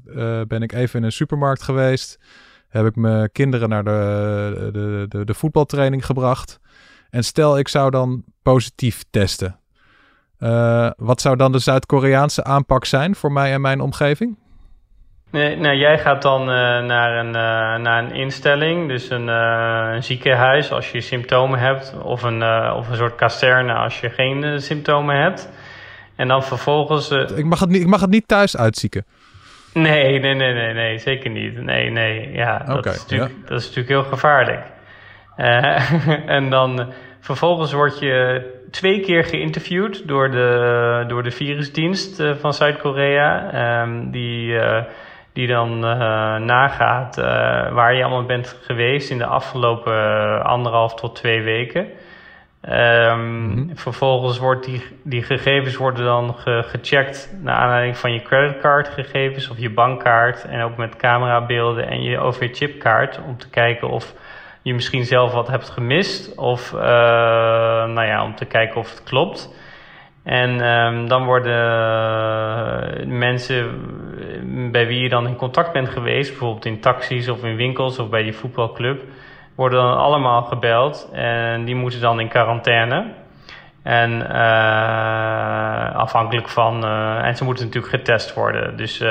ben 0.49 0.63
ik 0.63 0.73
even 0.73 0.99
in 0.99 1.05
een 1.05 1.13
supermarkt 1.13 1.63
geweest, 1.63 2.19
heb 2.69 2.87
ik 2.87 2.97
mijn 2.97 3.33
kinderen 3.33 3.69
naar 3.69 3.85
de, 3.85 4.71
de, 4.73 5.07
de, 5.09 5.25
de 5.25 5.35
voetbaltraining 5.35 6.07
gebracht. 6.07 6.61
En 7.13 7.25
stel 7.25 7.59
ik 7.59 7.69
zou 7.69 7.91
dan 7.91 8.25
positief 8.43 9.05
testen. 9.11 9.59
Uh, 10.39 10.91
wat 10.97 11.21
zou 11.21 11.37
dan 11.37 11.53
de 11.53 11.59
Zuid-Koreaanse 11.59 12.45
aanpak 12.45 12.85
zijn 12.85 13.15
voor 13.15 13.33
mij 13.33 13.53
en 13.53 13.61
mijn 13.61 13.81
omgeving? 13.81 14.39
Nee, 15.31 15.57
nou, 15.57 15.77
jij 15.77 15.99
gaat 15.99 16.23
dan 16.23 16.41
uh, 16.41 16.47
naar, 16.85 17.19
een, 17.19 17.27
uh, 17.27 17.83
naar 17.83 18.05
een 18.05 18.15
instelling, 18.15 18.89
dus 18.89 19.11
een, 19.11 19.29
een, 19.29 20.03
ziekenhuis 20.03 20.73
als 20.73 20.91
je 20.93 21.01
symptomen 21.01 21.59
hebt, 21.59 21.95
of 22.03 22.23
een, 22.23 22.43
of 22.73 22.89
een 22.89 22.97
soort 22.97 23.15
kasterne 23.15 23.73
als 23.73 24.01
je 24.01 24.11
geen 24.11 24.61
symptomen 24.61 25.23
hebt. 25.23 25.51
En 26.17 26.29
dan 26.29 26.43
vervolgens. 26.43 27.11
ik, 27.11 27.45
mag 27.45 27.61
het 27.61 27.69
niet, 27.69 27.81
ik 27.81 27.87
mag 27.87 28.01
het 28.01 28.11
niet 28.11 28.29
thuis 28.29 28.57
uitzieken. 28.57 29.05
Nee, 29.73 30.19
nee, 30.21 30.35
nee, 30.35 30.53
nee, 30.53 30.73
nee, 30.73 30.99
zeker 30.99 31.31
niet. 31.31 31.63
Nee, 31.63 31.91
nee, 31.91 32.33
ja, 32.33 32.59
dat, 32.59 32.87
is, 32.87 32.99
natuurlijk, 32.99 33.49
dat 33.49 33.61
is 33.61 33.67
natuurlijk 33.67 33.89
heel 33.89 34.13
gevaarlijk. 34.13 34.81
Uh, 35.37 36.09
en 36.37 36.51
dan 36.51 36.93
vervolgens 37.21 37.73
word 37.73 37.99
je 37.99 38.45
twee 38.71 39.01
keer 39.01 39.25
geïnterviewd 39.25 40.09
door 40.09 40.31
de, 40.31 41.05
door 41.09 41.23
de 41.23 41.31
virusdienst 41.31 42.21
uh, 42.21 42.35
van 42.35 42.53
Zuid-Korea. 42.53 43.83
Um, 43.83 44.11
die, 44.11 44.53
uh, 44.53 44.83
die 45.33 45.47
dan 45.47 45.79
nagaat 46.45 47.17
waar 47.73 47.95
je 47.95 48.03
allemaal 48.03 48.27
bent 48.27 48.59
geweest 48.63 49.11
in 49.11 49.19
de 49.19 49.27
afgelopen 49.27 50.43
anderhalf 50.45 50.95
tot 50.95 51.15
twee 51.15 51.43
weken. 51.43 51.89
Um, 52.69 52.71
mm-hmm. 52.71 53.77
Vervolgens 53.77 54.39
wordt 54.39 54.65
die, 54.65 54.83
die 55.05 55.23
gegevens 55.23 55.77
worden 55.77 56.05
dan 56.05 56.35
ge 56.35 56.63
gecheckt 56.67 57.35
naar 57.41 57.57
aanleiding 57.57 57.99
van 57.99 58.13
je 58.13 58.23
creditcardgegevens 58.23 59.49
of 59.49 59.59
je 59.59 59.71
bankkaart 59.71 60.45
en 60.45 60.63
ook 60.63 60.77
met 60.77 60.97
camerabeelden 60.97 61.89
en 61.89 62.03
je 62.03 62.19
OV-chipkaart 62.19 63.21
om 63.27 63.39
te 63.39 63.51
kijken 63.51 63.89
of 63.89 64.15
je 64.63 64.75
misschien 64.75 65.05
zelf 65.05 65.33
wat 65.33 65.49
hebt 65.49 65.71
gemist. 65.71 66.35
Of 66.35 66.73
uh, 66.73 66.81
nou 67.85 68.05
ja, 68.05 68.25
om 68.25 68.35
te 68.35 68.45
kijken 68.45 68.77
of 68.77 68.91
het 68.91 69.03
klopt. 69.03 69.55
En 70.25 70.65
um, 70.65 71.09
dan 71.09 71.25
worden 71.25 71.57
uh, 73.01 73.07
mensen 73.07 73.81
bij 74.71 74.87
wie 74.87 75.01
je 75.01 75.09
dan 75.09 75.27
in 75.27 75.37
contact 75.37 75.73
bent 75.73 75.89
geweest, 75.89 76.31
bijvoorbeeld 76.31 76.65
in 76.65 76.81
taxis 76.81 77.29
of 77.29 77.45
in 77.45 77.57
winkels 77.57 77.99
of 77.99 78.09
bij 78.09 78.23
die 78.23 78.35
voetbalclub, 78.35 79.03
worden 79.55 79.83
dan 79.83 79.97
allemaal 79.97 80.43
gebeld 80.43 81.09
en 81.13 81.65
die 81.65 81.75
moeten 81.75 82.01
dan 82.01 82.21
in 82.21 82.29
quarantaine. 82.29 83.05
En 83.83 84.29
afhankelijk 85.95 86.49
van, 86.49 86.85
en 87.23 87.37
ze 87.37 87.45
moeten 87.45 87.65
natuurlijk 87.65 87.95
getest 87.95 88.35
worden. 88.35 88.77
Dus 88.77 89.05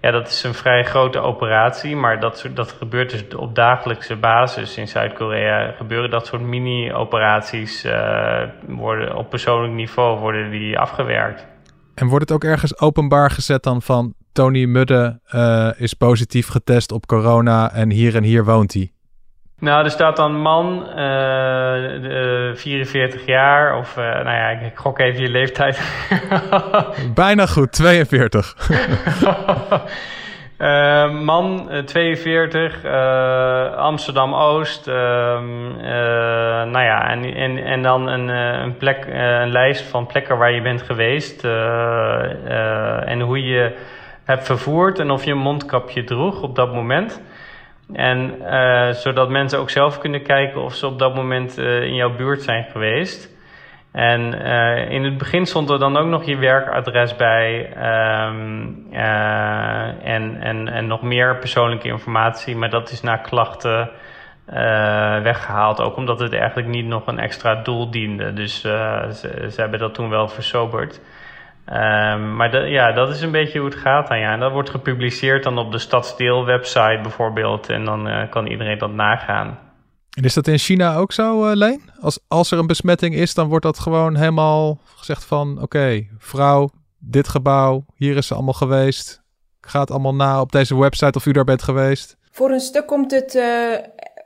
ja, 0.00 0.10
dat 0.10 0.28
is 0.28 0.42
een 0.42 0.54
vrij 0.54 0.84
grote 0.84 1.18
operatie, 1.18 1.96
maar 1.96 2.20
dat, 2.20 2.46
dat 2.54 2.72
gebeurt 2.72 3.10
dus 3.10 3.24
op 3.36 3.54
dagelijkse 3.54 4.16
basis 4.16 4.76
in 4.76 4.88
Zuid-Korea. 4.88 5.72
Gebeuren 5.72 6.10
dat 6.10 6.26
soort 6.26 6.42
mini-operaties 6.42 7.84
uh, 7.84 8.42
worden 8.66 9.16
op 9.16 9.30
persoonlijk 9.30 9.72
niveau 9.72 10.18
worden 10.18 10.50
die 10.50 10.78
afgewerkt. 10.78 11.46
En 11.94 12.06
wordt 12.06 12.28
het 12.28 12.32
ook 12.32 12.44
ergens 12.44 12.80
openbaar 12.80 13.30
gezet 13.30 13.62
dan 13.62 13.82
van 13.82 14.14
Tony 14.32 14.64
Mudde 14.64 15.20
uh, 15.34 15.70
is 15.76 15.94
positief 15.94 16.48
getest 16.48 16.92
op 16.92 17.06
corona 17.06 17.72
en 17.72 17.90
hier 17.90 18.16
en 18.16 18.22
hier 18.22 18.44
woont 18.44 18.72
hij? 18.72 18.92
Nou, 19.60 19.84
er 19.84 19.90
staat 19.90 20.16
dan 20.16 20.40
man, 20.40 20.86
uh, 20.96 22.54
44 22.54 23.26
jaar, 23.26 23.76
of 23.76 23.96
uh, 23.96 24.04
nou 24.04 24.36
ja, 24.36 24.48
ik, 24.48 24.76
gok 24.76 24.98
even 24.98 25.20
je 25.20 25.28
leeftijd. 25.28 25.80
Bijna 27.14 27.46
goed, 27.46 27.72
42. 27.72 28.70
uh, 30.58 31.10
man, 31.30 31.70
42, 31.84 32.84
Amsterdam-Oost. 33.76 34.88
Ehm, 34.88 35.76
nou 36.70 36.84
ja, 36.84 37.10
en, 37.10 37.34
en, 37.34 37.64
en 37.64 37.82
dan 37.82 38.08
een, 38.08 38.28
een, 38.28 38.76
plek, 38.76 39.06
een 39.10 39.50
lijst 39.50 39.82
van 39.82 40.06
plekken 40.06 40.38
waar 40.38 40.52
je 40.52 40.62
bent 40.62 40.82
geweest. 40.82 41.44
en 43.04 43.20
hoe 43.20 43.44
je 43.44 43.76
hebt 44.24 44.46
vervoerd 44.46 44.98
en 44.98 45.10
of 45.10 45.24
je 45.24 45.30
een 45.30 45.38
mondkapje 45.38 46.04
droeg 46.04 46.42
op 46.42 46.56
dat 46.56 46.74
moment. 46.74 47.20
En 47.92 48.34
uh, 48.42 48.90
zodat 48.90 49.28
mensen 49.28 49.58
ook 49.58 49.70
zelf 49.70 49.98
kunnen 49.98 50.22
kijken 50.22 50.62
of 50.62 50.74
ze 50.74 50.86
op 50.86 50.98
dat 50.98 51.14
moment 51.14 51.58
uh, 51.58 51.82
in 51.82 51.94
jouw 51.94 52.16
buurt 52.16 52.42
zijn 52.42 52.64
geweest. 52.64 53.38
En 53.92 54.20
uh, 54.20 54.90
in 54.90 55.04
het 55.04 55.18
begin 55.18 55.46
stond 55.46 55.70
er 55.70 55.78
dan 55.78 55.96
ook 55.96 56.06
nog 56.06 56.24
je 56.24 56.36
werkadres 56.36 57.16
bij 57.16 57.66
um, 58.26 58.86
en, 58.92 60.40
en, 60.40 60.68
en 60.68 60.86
nog 60.86 61.02
meer 61.02 61.36
persoonlijke 61.36 61.88
informatie. 61.88 62.56
Maar 62.56 62.70
dat 62.70 62.90
is 62.90 63.00
na 63.00 63.16
klachten 63.16 63.90
weggehaald. 65.22 65.80
Ook 65.80 65.96
omdat 65.96 66.20
het 66.20 66.32
eigenlijk 66.32 66.68
niet 66.68 66.86
nog 66.86 67.06
een 67.06 67.18
extra 67.18 67.54
doel 67.54 67.90
diende. 67.90 68.32
Dus 68.32 68.60
ze, 68.60 69.46
ze 69.50 69.60
hebben 69.60 69.78
dat 69.78 69.94
toen 69.94 70.08
wel 70.08 70.28
versoberd. 70.28 71.00
Um, 71.66 72.36
maar 72.36 72.68
ja, 72.68 72.92
dat 72.92 73.08
is 73.08 73.20
een 73.20 73.30
beetje 73.30 73.58
hoe 73.58 73.68
het 73.68 73.78
gaat 73.78 74.08
dan. 74.08 74.18
Ja. 74.18 74.32
En 74.32 74.40
dat 74.40 74.52
wordt 74.52 74.70
gepubliceerd 74.70 75.42
dan 75.42 75.58
op 75.58 75.72
de 75.72 75.78
Stadsdeel-website 75.78 76.98
bijvoorbeeld. 77.02 77.68
En 77.68 77.84
dan 77.84 78.08
uh, 78.08 78.30
kan 78.30 78.46
iedereen 78.46 78.78
dat 78.78 78.92
nagaan. 78.92 79.58
En 80.10 80.24
is 80.24 80.34
dat 80.34 80.46
in 80.46 80.58
China 80.58 80.96
ook 80.96 81.12
zo, 81.12 81.48
uh, 81.48 81.54
Leen? 81.54 81.82
Als, 82.00 82.20
als 82.28 82.50
er 82.50 82.58
een 82.58 82.66
besmetting 82.66 83.14
is, 83.14 83.34
dan 83.34 83.48
wordt 83.48 83.64
dat 83.64 83.78
gewoon 83.78 84.16
helemaal 84.16 84.78
gezegd 84.96 85.24
van... 85.24 85.62
Oké, 85.62 86.06
vrouw, 86.18 86.70
dit 86.98 87.28
gebouw, 87.28 87.84
hier 87.94 88.16
is 88.16 88.26
ze 88.26 88.34
allemaal 88.34 88.52
geweest. 88.52 89.22
Gaat 89.60 89.90
allemaal 89.90 90.14
na 90.14 90.40
op 90.40 90.52
deze 90.52 90.78
website 90.78 91.18
of 91.18 91.26
u 91.26 91.32
daar 91.32 91.44
bent 91.44 91.62
geweest. 91.62 92.16
Voor 92.30 92.50
een 92.50 92.60
stuk 92.60 92.86
komt 92.86 93.10
het 93.10 93.34
uh, 93.34 93.44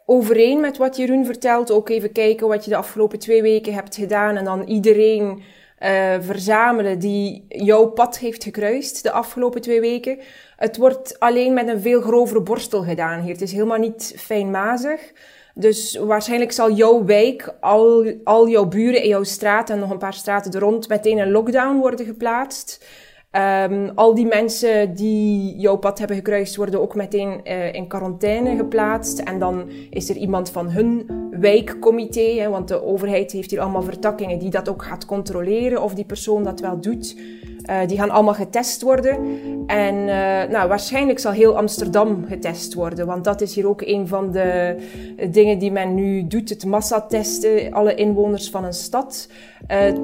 overeen 0.07 0.61
met 0.61 0.77
wat 0.77 0.97
Jeroen 0.97 1.25
vertelt. 1.25 1.73
Ook 1.73 1.89
even 1.89 2.13
kijken 2.13 2.49
wat 2.49 2.65
je 2.65 2.71
de 2.71 2.77
afgelopen 2.77 3.19
twee 3.19 3.43
weken 3.43 3.75
hebt 3.75 3.97
gedaan. 3.97 4.37
En 4.37 4.45
dan 4.45 4.63
iedereen 4.63 5.43
uh, 5.85 6.15
verzamelen 6.21 6.99
die 6.99 7.45
jouw 7.49 7.87
pad 7.87 8.19
heeft 8.19 8.45
gekruist 8.45 9.03
de 9.03 9.11
afgelopen 9.11 9.61
twee 9.61 9.81
weken. 9.81 10.19
Het 10.57 10.77
wordt 10.77 11.19
alleen 11.21 11.55
met 11.55 11.69
een 11.69 11.81
veel 11.81 12.01
grovere 12.01 12.43
borstel 12.43 12.83
gedaan 12.83 13.21
hier. 13.21 13.33
Het 13.33 13.43
is 13.43 13.53
helemaal 13.53 13.79
niet 13.79 14.15
fijnmazig. 14.17 15.13
Dus 15.55 15.97
waarschijnlijk 15.97 16.53
zal 16.53 16.73
jouw 16.73 17.05
wijk, 17.05 17.55
al, 17.61 18.13
al 18.25 18.49
jouw 18.49 18.67
buren 18.67 19.03
in 19.03 19.09
jouw 19.09 19.23
straat 19.23 19.71
en 19.71 19.79
nog 19.79 19.91
een 19.91 19.99
paar 19.99 20.15
straten 20.15 20.53
er 20.53 20.61
rond 20.61 20.89
meteen 20.89 21.19
in 21.19 21.31
lockdown 21.31 21.77
worden 21.77 22.07
geplaatst. 22.07 22.85
Um, 23.37 23.91
al 23.95 24.15
die 24.15 24.27
mensen 24.27 24.95
die 24.95 25.57
jouw 25.57 25.77
pad 25.77 25.99
hebben 25.99 26.17
gekruist, 26.17 26.57
worden 26.57 26.81
ook 26.81 26.95
meteen 26.95 27.41
uh, 27.45 27.73
in 27.73 27.87
quarantaine 27.87 28.57
geplaatst. 28.57 29.19
En 29.19 29.39
dan 29.39 29.71
is 29.91 30.11
er 30.11 30.17
iemand 30.17 30.51
van 30.51 30.71
hun 30.71 31.07
wijkcomité, 31.31 32.21
hè, 32.21 32.49
want 32.49 32.69
de 32.69 32.83
overheid 32.83 33.33
heeft 33.33 33.51
hier 33.51 33.61
allemaal 33.61 33.83
vertakkingen, 33.83 34.39
die 34.39 34.51
dat 34.51 34.69
ook 34.69 34.83
gaat 34.83 35.07
controleren 35.07 35.83
of 35.83 35.95
die 35.95 36.05
persoon 36.05 36.45
dat 36.45 36.61
wel 36.61 36.81
doet. 36.81 37.17
Uh, 37.71 37.87
die 37.87 37.99
gaan 37.99 38.11
allemaal 38.11 38.35
getest 38.35 38.83
worden. 38.83 39.19
En 39.67 39.95
uh, 39.95 40.09
nou, 40.51 40.69
waarschijnlijk 40.69 41.19
zal 41.19 41.33
heel 41.33 41.57
Amsterdam 41.57 42.25
getest 42.29 42.75
worden. 42.75 43.07
Want 43.07 43.25
dat 43.25 43.41
is 43.41 43.55
hier 43.55 43.69
ook 43.69 43.83
een 43.83 44.09
van 44.09 44.33
de 44.33 44.77
dingen 45.31 45.59
die 45.59 45.73
men 45.73 45.95
nu 45.95 46.27
doet. 46.27 46.49
Het 46.49 46.65
massatesten, 46.65 47.73
alle 47.73 47.95
inwoners 47.95 48.51
van 48.51 48.65
een 48.65 48.73
stad. 48.73 49.29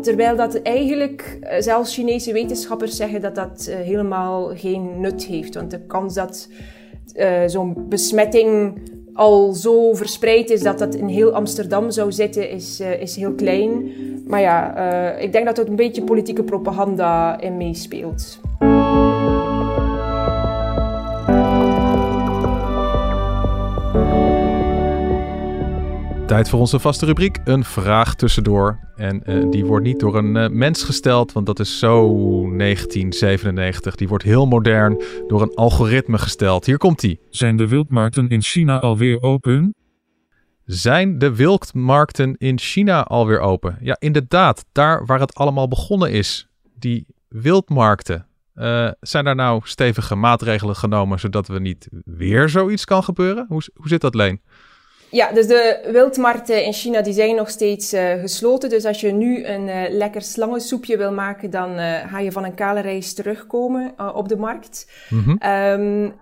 Terwijl 0.02 0.36
dat 0.36 0.62
eigenlijk, 0.62 1.38
zelfs 1.58 1.94
Chinese 1.94 2.32
wetenschappers 2.32 2.96
zeggen 2.96 3.20
dat 3.20 3.34
dat 3.34 3.70
helemaal 3.72 4.50
geen 4.54 5.00
nut 5.00 5.24
heeft. 5.24 5.54
Want 5.54 5.70
de 5.70 5.80
kans 5.80 6.14
dat 6.14 6.48
zo'n 7.46 7.88
besmetting 7.88 8.78
al 9.14 9.52
zo 9.52 9.94
verspreid 9.94 10.50
is 10.50 10.62
dat 10.62 10.78
dat 10.78 10.94
in 10.94 11.06
heel 11.06 11.32
Amsterdam 11.32 11.90
zou 11.90 12.12
zitten, 12.12 12.50
is, 12.50 12.80
uh, 12.80 13.00
is 13.00 13.16
heel 13.16 13.32
klein. 13.32 13.92
Maar 14.26 14.40
ja, 14.40 14.76
uh, 15.16 15.22
ik 15.22 15.32
denk 15.32 15.46
dat 15.46 15.58
er 15.58 15.68
een 15.68 15.76
beetje 15.76 16.02
politieke 16.02 16.42
propaganda 16.42 17.40
in 17.40 17.56
meespeelt. 17.56 18.39
Tijd 26.30 26.48
voor 26.48 26.58
onze 26.58 26.78
vaste 26.78 27.06
rubriek, 27.06 27.38
een 27.44 27.64
vraag 27.64 28.14
tussendoor. 28.14 28.78
En 28.96 29.22
uh, 29.26 29.50
die 29.50 29.64
wordt 29.64 29.84
niet 29.84 30.00
door 30.00 30.16
een 30.16 30.36
uh, 30.36 30.48
mens 30.48 30.82
gesteld, 30.82 31.32
want 31.32 31.46
dat 31.46 31.58
is 31.58 31.78
zo 31.78 32.08
1997. 32.56 33.94
Die 33.94 34.08
wordt 34.08 34.24
heel 34.24 34.46
modern 34.46 35.02
door 35.26 35.42
een 35.42 35.54
algoritme 35.54 36.18
gesteld. 36.18 36.66
Hier 36.66 36.78
komt 36.78 37.00
die. 37.00 37.20
Zijn 37.30 37.56
de 37.56 37.68
wildmarkten 37.68 38.28
in 38.28 38.42
China 38.42 38.80
alweer 38.80 39.22
open? 39.22 39.74
Zijn 40.64 41.18
de 41.18 41.34
wildmarkten 41.34 42.36
in 42.36 42.58
China 42.58 43.02
alweer 43.02 43.40
open? 43.40 43.78
Ja, 43.80 43.96
inderdaad. 43.98 44.64
Daar 44.72 45.06
waar 45.06 45.20
het 45.20 45.34
allemaal 45.34 45.68
begonnen 45.68 46.10
is. 46.10 46.48
Die 46.78 47.06
wildmarkten. 47.28 48.26
Uh, 48.54 48.90
zijn 49.00 49.24
daar 49.24 49.34
nou 49.34 49.60
stevige 49.64 50.14
maatregelen 50.14 50.76
genomen 50.76 51.20
zodat 51.20 51.48
we 51.48 51.60
niet 51.60 51.88
weer 52.04 52.48
zoiets 52.48 52.84
kan 52.84 53.04
gebeuren? 53.04 53.44
Hoe, 53.48 53.62
hoe 53.74 53.88
zit 53.88 54.00
dat, 54.00 54.14
Leen? 54.14 54.40
Ja, 55.10 55.32
dus 55.32 55.46
de 55.46 55.88
wildmarkten 55.92 56.64
in 56.64 56.72
China 56.72 57.00
die 57.02 57.12
zijn 57.12 57.34
nog 57.34 57.50
steeds 57.50 57.94
uh, 57.94 58.12
gesloten. 58.12 58.68
Dus 58.68 58.84
als 58.84 59.00
je 59.00 59.12
nu 59.12 59.46
een 59.46 59.68
uh, 59.68 59.82
lekker 59.88 60.22
slangensoepje 60.22 60.96
wil 60.96 61.12
maken, 61.12 61.50
dan 61.50 61.78
uh, 61.78 61.94
ga 62.10 62.18
je 62.18 62.32
van 62.32 62.44
een 62.44 62.54
kale 62.54 62.80
reis 62.80 63.14
terugkomen 63.14 63.94
op 64.14 64.28
de 64.28 64.36
markt. 64.36 64.90
-hmm. 65.08 65.38
um, 65.46 66.12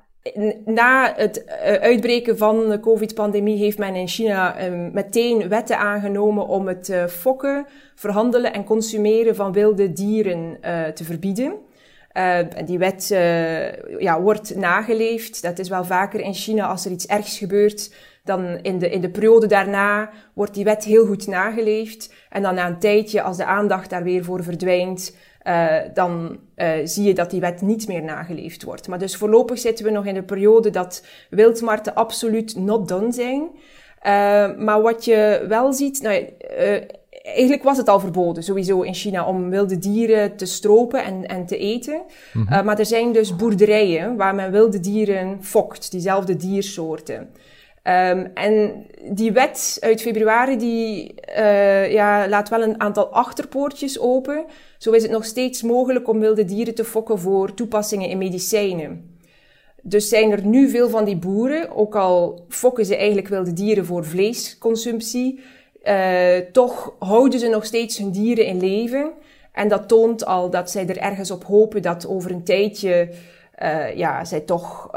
na 0.64 1.12
het 1.16 1.46
uitbreken 1.80 2.38
van 2.38 2.68
de 2.68 2.80
COVID-pandemie 2.80 3.58
heeft 3.58 3.78
men 3.78 3.94
in 3.94 4.08
China 4.08 4.66
um, 4.66 4.90
meteen 4.92 5.48
wetten 5.48 5.78
aangenomen 5.78 6.46
om 6.46 6.66
het 6.66 6.92
fokken, 7.08 7.66
verhandelen 7.94 8.52
en 8.52 8.64
consumeren 8.64 9.34
van 9.34 9.52
wilde 9.52 9.92
dieren 9.92 10.58
te 10.94 11.04
verbieden. 11.04 11.54
Uh, 12.18 12.38
die 12.64 12.78
wet 12.78 13.10
uh, 13.12 14.00
ja, 14.00 14.20
wordt 14.20 14.56
nageleefd. 14.56 15.42
Dat 15.42 15.58
is 15.58 15.68
wel 15.68 15.84
vaker 15.84 16.20
in 16.20 16.34
China 16.34 16.66
als 16.66 16.84
er 16.84 16.90
iets 16.90 17.06
ergs 17.06 17.38
gebeurt 17.38 17.90
dan 18.28 18.58
in 18.62 18.78
de, 18.78 18.90
in 18.90 19.00
de 19.00 19.10
periode 19.10 19.46
daarna 19.46 20.10
wordt 20.32 20.54
die 20.54 20.64
wet 20.64 20.84
heel 20.84 21.06
goed 21.06 21.26
nageleefd. 21.26 22.12
En 22.28 22.42
dan 22.42 22.54
na 22.54 22.66
een 22.66 22.78
tijdje, 22.78 23.22
als 23.22 23.36
de 23.36 23.44
aandacht 23.44 23.90
daar 23.90 24.02
weer 24.02 24.24
voor 24.24 24.42
verdwijnt, 24.42 25.16
uh, 25.44 25.76
dan 25.94 26.38
uh, 26.56 26.70
zie 26.84 27.04
je 27.04 27.14
dat 27.14 27.30
die 27.30 27.40
wet 27.40 27.60
niet 27.60 27.88
meer 27.88 28.02
nageleefd 28.02 28.62
wordt. 28.62 28.88
Maar 28.88 28.98
dus 28.98 29.16
voorlopig 29.16 29.58
zitten 29.58 29.84
we 29.84 29.90
nog 29.90 30.06
in 30.06 30.14
de 30.14 30.22
periode 30.22 30.70
dat 30.70 31.04
wildmarkten 31.30 31.94
absoluut 31.94 32.56
not 32.56 32.88
done 32.88 33.12
zijn. 33.12 33.42
Uh, 33.42 34.56
maar 34.56 34.82
wat 34.82 35.04
je 35.04 35.44
wel 35.48 35.72
ziet, 35.72 36.02
nou, 36.02 36.26
eigenlijk 37.22 37.62
was 37.62 37.76
het 37.76 37.88
al 37.88 38.00
verboden 38.00 38.42
sowieso 38.42 38.80
in 38.80 38.94
China 38.94 39.26
om 39.26 39.50
wilde 39.50 39.78
dieren 39.78 40.36
te 40.36 40.46
stropen 40.46 41.04
en, 41.04 41.26
en 41.26 41.46
te 41.46 41.58
eten. 41.58 42.02
Mm 42.32 42.46
-hmm. 42.46 42.64
maar 42.64 42.78
er 42.78 42.86
zijn 42.86 43.12
dus 43.12 43.36
boerderijen 43.36 44.16
waar 44.16 44.34
men 44.34 44.50
wilde 44.50 44.80
dieren 44.80 45.38
fokt, 45.40 45.90
diezelfde 45.90 46.36
diersoorten. 46.36 47.30
Um, 47.88 48.30
en 48.34 48.86
die 49.10 49.32
wet 49.32 49.76
uit 49.80 50.02
februari 50.02 50.56
die, 50.56 51.14
uh, 51.38 51.92
ja, 51.92 52.28
laat 52.28 52.48
wel 52.48 52.62
een 52.62 52.80
aantal 52.80 53.06
achterpoortjes 53.06 53.98
open. 53.98 54.44
Zo 54.78 54.90
is 54.90 55.02
het 55.02 55.10
nog 55.10 55.24
steeds 55.24 55.62
mogelijk 55.62 56.08
om 56.08 56.20
wilde 56.20 56.44
dieren 56.44 56.74
te 56.74 56.84
fokken 56.84 57.18
voor 57.18 57.54
toepassingen 57.54 58.08
in 58.08 58.18
medicijnen. 58.18 59.18
Dus 59.82 60.08
zijn 60.08 60.30
er 60.30 60.46
nu 60.46 60.68
veel 60.68 60.88
van 60.88 61.04
die 61.04 61.16
boeren, 61.16 61.76
ook 61.76 61.96
al 61.96 62.44
fokken 62.48 62.86
ze 62.86 62.96
eigenlijk 62.96 63.28
wilde 63.28 63.52
dieren 63.52 63.86
voor 63.86 64.04
vleesconsumptie, 64.04 65.40
uh, 65.84 66.36
toch 66.52 66.94
houden 66.98 67.38
ze 67.38 67.48
nog 67.48 67.64
steeds 67.64 67.98
hun 67.98 68.10
dieren 68.10 68.46
in 68.46 68.60
leven. 68.60 69.10
En 69.52 69.68
dat 69.68 69.88
toont 69.88 70.24
al 70.24 70.50
dat 70.50 70.70
zij 70.70 70.86
er 70.86 70.98
ergens 70.98 71.30
op 71.30 71.44
hopen 71.44 71.82
dat 71.82 72.06
over 72.06 72.30
een 72.30 72.44
tijdje 72.44 73.08
uh, 73.62 73.96
ja, 73.96 74.24
zij 74.24 74.40
toch 74.40 74.90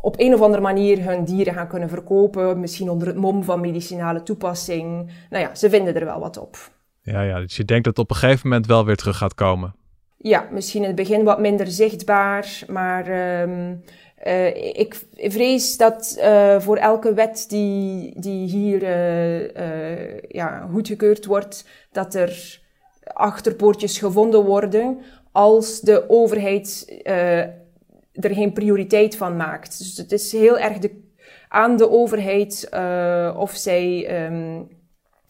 op 0.00 0.20
een 0.20 0.34
of 0.34 0.40
andere 0.40 0.62
manier 0.62 1.04
hun 1.04 1.24
dieren 1.24 1.54
gaan 1.54 1.68
kunnen 1.68 1.88
verkopen. 1.88 2.60
Misschien 2.60 2.90
onder 2.90 3.08
het 3.08 3.16
mom 3.16 3.44
van 3.44 3.60
medicinale 3.60 4.22
toepassing. 4.22 5.10
Nou 5.30 5.44
ja, 5.44 5.54
ze 5.54 5.70
vinden 5.70 5.94
er 5.94 6.04
wel 6.04 6.20
wat 6.20 6.38
op. 6.38 6.56
Ja, 7.02 7.22
ja, 7.22 7.40
dus 7.40 7.56
je 7.56 7.64
denkt 7.64 7.84
dat 7.84 7.96
het 7.96 8.04
op 8.04 8.10
een 8.10 8.16
gegeven 8.20 8.48
moment 8.48 8.66
wel 8.66 8.84
weer 8.84 8.96
terug 8.96 9.16
gaat 9.16 9.34
komen. 9.34 9.74
Ja, 10.16 10.48
misschien 10.50 10.80
in 10.80 10.86
het 10.86 10.96
begin 10.96 11.24
wat 11.24 11.40
minder 11.40 11.66
zichtbaar, 11.66 12.62
maar 12.68 13.08
um, 13.40 13.82
uh, 14.26 14.46
ik 14.56 15.06
vrees 15.16 15.76
dat 15.76 16.16
uh, 16.18 16.60
voor 16.60 16.76
elke 16.76 17.14
wet 17.14 17.44
die, 17.48 18.20
die 18.20 18.48
hier 18.48 18.82
uh, 18.82 20.18
ja, 20.28 20.68
goedgekeurd 20.72 21.26
wordt, 21.26 21.68
dat 21.92 22.14
er 22.14 22.60
achterpoortjes 23.02 23.98
gevonden 23.98 24.44
worden 24.44 24.98
als 25.32 25.80
de 25.80 26.04
overheid 26.08 27.00
er 28.12 28.34
geen 28.34 28.52
prioriteit 28.52 29.16
van 29.16 29.36
maakt. 29.36 29.78
Dus 29.78 29.96
het 29.96 30.12
is 30.12 30.32
heel 30.32 30.58
erg 30.58 30.78
de, 30.78 31.08
aan 31.48 31.76
de 31.76 31.90
overheid 31.90 32.68
uh, 32.74 33.34
of 33.38 33.50
zij 33.50 34.10
um, 34.24 34.68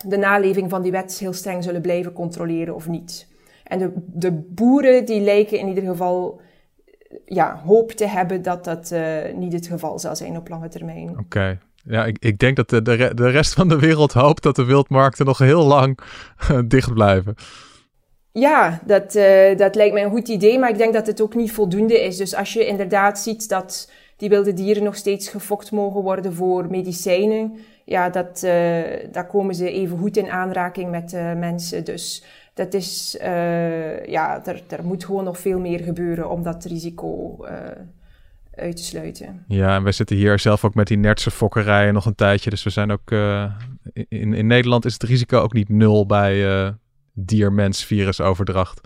de 0.06 0.16
naleving 0.16 0.70
van 0.70 0.82
die 0.82 0.92
wet 0.92 1.18
heel 1.18 1.32
streng 1.32 1.64
zullen 1.64 1.82
blijven 1.82 2.12
controleren 2.12 2.74
of 2.74 2.88
niet. 2.88 3.28
En 3.64 3.78
de, 3.78 3.92
de 4.06 4.32
boeren 4.32 5.04
die 5.04 5.20
lijken 5.20 5.58
in 5.58 5.68
ieder 5.68 5.84
geval 5.84 6.40
ja, 7.24 7.60
hoop 7.64 7.90
te 7.92 8.06
hebben 8.06 8.42
dat 8.42 8.64
dat 8.64 8.90
uh, 8.92 9.34
niet 9.34 9.52
het 9.52 9.66
geval 9.66 9.98
zal 9.98 10.16
zijn 10.16 10.36
op 10.36 10.48
lange 10.48 10.68
termijn. 10.68 11.18
Oké. 11.18 11.58
Ja, 11.84 12.04
ik, 12.04 12.16
ik 12.18 12.38
denk 12.38 12.56
dat 12.56 12.70
de, 12.70 12.82
de, 12.82 13.14
de 13.14 13.28
rest 13.28 13.54
van 13.54 13.68
de 13.68 13.78
wereld 13.78 14.12
hoopt 14.12 14.42
dat 14.42 14.56
de 14.56 14.64
wildmarkten 14.64 15.26
nog 15.26 15.38
heel 15.38 15.66
lang 15.66 15.98
dicht 16.66 16.92
blijven. 16.92 17.34
Ja, 18.32 18.80
dat, 18.84 19.14
uh, 19.14 19.56
dat 19.56 19.74
lijkt 19.74 19.94
mij 19.94 20.04
een 20.04 20.10
goed 20.10 20.28
idee, 20.28 20.58
maar 20.58 20.70
ik 20.70 20.78
denk 20.78 20.92
dat 20.92 21.06
het 21.06 21.20
ook 21.20 21.34
niet 21.34 21.52
voldoende 21.52 22.04
is. 22.04 22.16
Dus 22.16 22.34
als 22.34 22.52
je 22.52 22.66
inderdaad 22.66 23.18
ziet 23.18 23.48
dat 23.48 23.90
die 24.16 24.28
wilde 24.28 24.52
dieren 24.52 24.82
nog 24.82 24.96
steeds 24.96 25.28
gefokt 25.28 25.70
mogen 25.70 26.02
worden 26.02 26.34
voor 26.34 26.70
medicijnen, 26.70 27.58
ja, 27.84 28.10
dat, 28.10 28.42
uh, 28.44 28.52
daar 29.12 29.26
komen 29.26 29.54
ze 29.54 29.70
even 29.70 29.98
goed 29.98 30.16
in 30.16 30.30
aanraking 30.30 30.90
met 30.90 31.12
uh, 31.12 31.34
mensen. 31.34 31.84
Dus 31.84 32.24
dat 32.54 32.74
is, 32.74 33.16
ja, 34.06 34.46
er, 34.46 34.62
er 34.68 34.84
moet 34.84 35.04
gewoon 35.04 35.24
nog 35.24 35.38
veel 35.38 35.58
meer 35.58 35.80
gebeuren 35.80 36.30
om 36.30 36.42
dat 36.42 36.64
risico 36.64 37.38
uit 38.54 38.76
te 38.76 38.82
sluiten. 38.82 39.44
Ja, 39.48 39.76
en 39.76 39.82
wij 39.82 39.92
zitten 39.92 40.16
hier 40.16 40.38
zelf 40.38 40.64
ook 40.64 40.74
met 40.74 40.86
die 40.86 40.98
nertse 40.98 41.30
fokkerijen 41.30 41.94
nog 41.94 42.06
een 42.06 42.14
tijdje. 42.14 42.50
Dus 42.50 42.62
we 42.62 42.70
zijn 42.70 42.90
ook, 42.90 43.10
in, 43.92 44.34
in 44.34 44.46
Nederland 44.46 44.84
is 44.84 44.92
het 44.92 45.02
risico 45.02 45.38
ook 45.40 45.52
niet 45.52 45.68
nul 45.68 46.06
bij 46.06 46.74
dier-mens 47.12 47.84
virusoverdracht? 47.84 48.80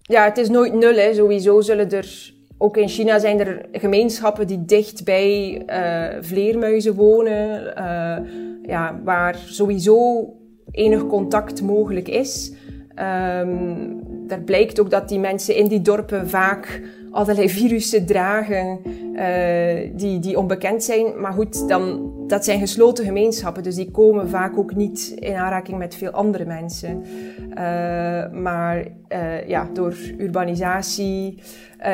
Ja, 0.00 0.24
het 0.24 0.38
is 0.38 0.48
nooit 0.48 0.74
nul. 0.74 0.94
Hè. 0.94 1.14
Sowieso 1.14 1.60
zullen 1.60 1.90
er, 1.90 2.34
ook 2.58 2.76
in 2.76 2.88
China 2.88 3.18
zijn 3.18 3.40
er 3.40 3.66
gemeenschappen 3.72 4.46
die 4.46 4.64
dicht 4.64 5.04
bij 5.04 5.62
uh, 5.66 6.22
vleermuizen 6.22 6.94
wonen, 6.94 7.74
uh, 7.78 8.16
ja, 8.62 9.00
waar 9.04 9.36
sowieso 9.46 10.28
enig 10.70 11.06
contact 11.06 11.62
mogelijk 11.62 12.08
is. 12.08 12.52
Um, 12.90 14.00
daar 14.26 14.40
blijkt 14.40 14.80
ook 14.80 14.90
dat 14.90 15.08
die 15.08 15.18
mensen 15.18 15.56
in 15.56 15.68
die 15.68 15.80
dorpen 15.80 16.28
vaak 16.28 16.82
allerlei 17.18 17.48
virussen 17.48 18.06
dragen 18.06 18.78
uh, 19.14 19.90
die, 19.94 20.18
die 20.18 20.38
onbekend 20.38 20.84
zijn. 20.84 21.20
Maar 21.20 21.32
goed, 21.32 21.68
dan, 21.68 22.12
dat 22.26 22.44
zijn 22.44 22.58
gesloten 22.58 23.04
gemeenschappen, 23.04 23.62
dus 23.62 23.74
die 23.74 23.90
komen 23.90 24.28
vaak 24.28 24.58
ook 24.58 24.74
niet 24.74 25.14
in 25.18 25.34
aanraking 25.34 25.78
met 25.78 25.94
veel 25.94 26.10
andere 26.10 26.44
mensen. 26.44 27.02
Uh, 27.50 27.54
maar 28.32 28.86
uh, 29.12 29.48
ja, 29.48 29.68
door 29.72 29.94
urbanisatie 30.18 31.38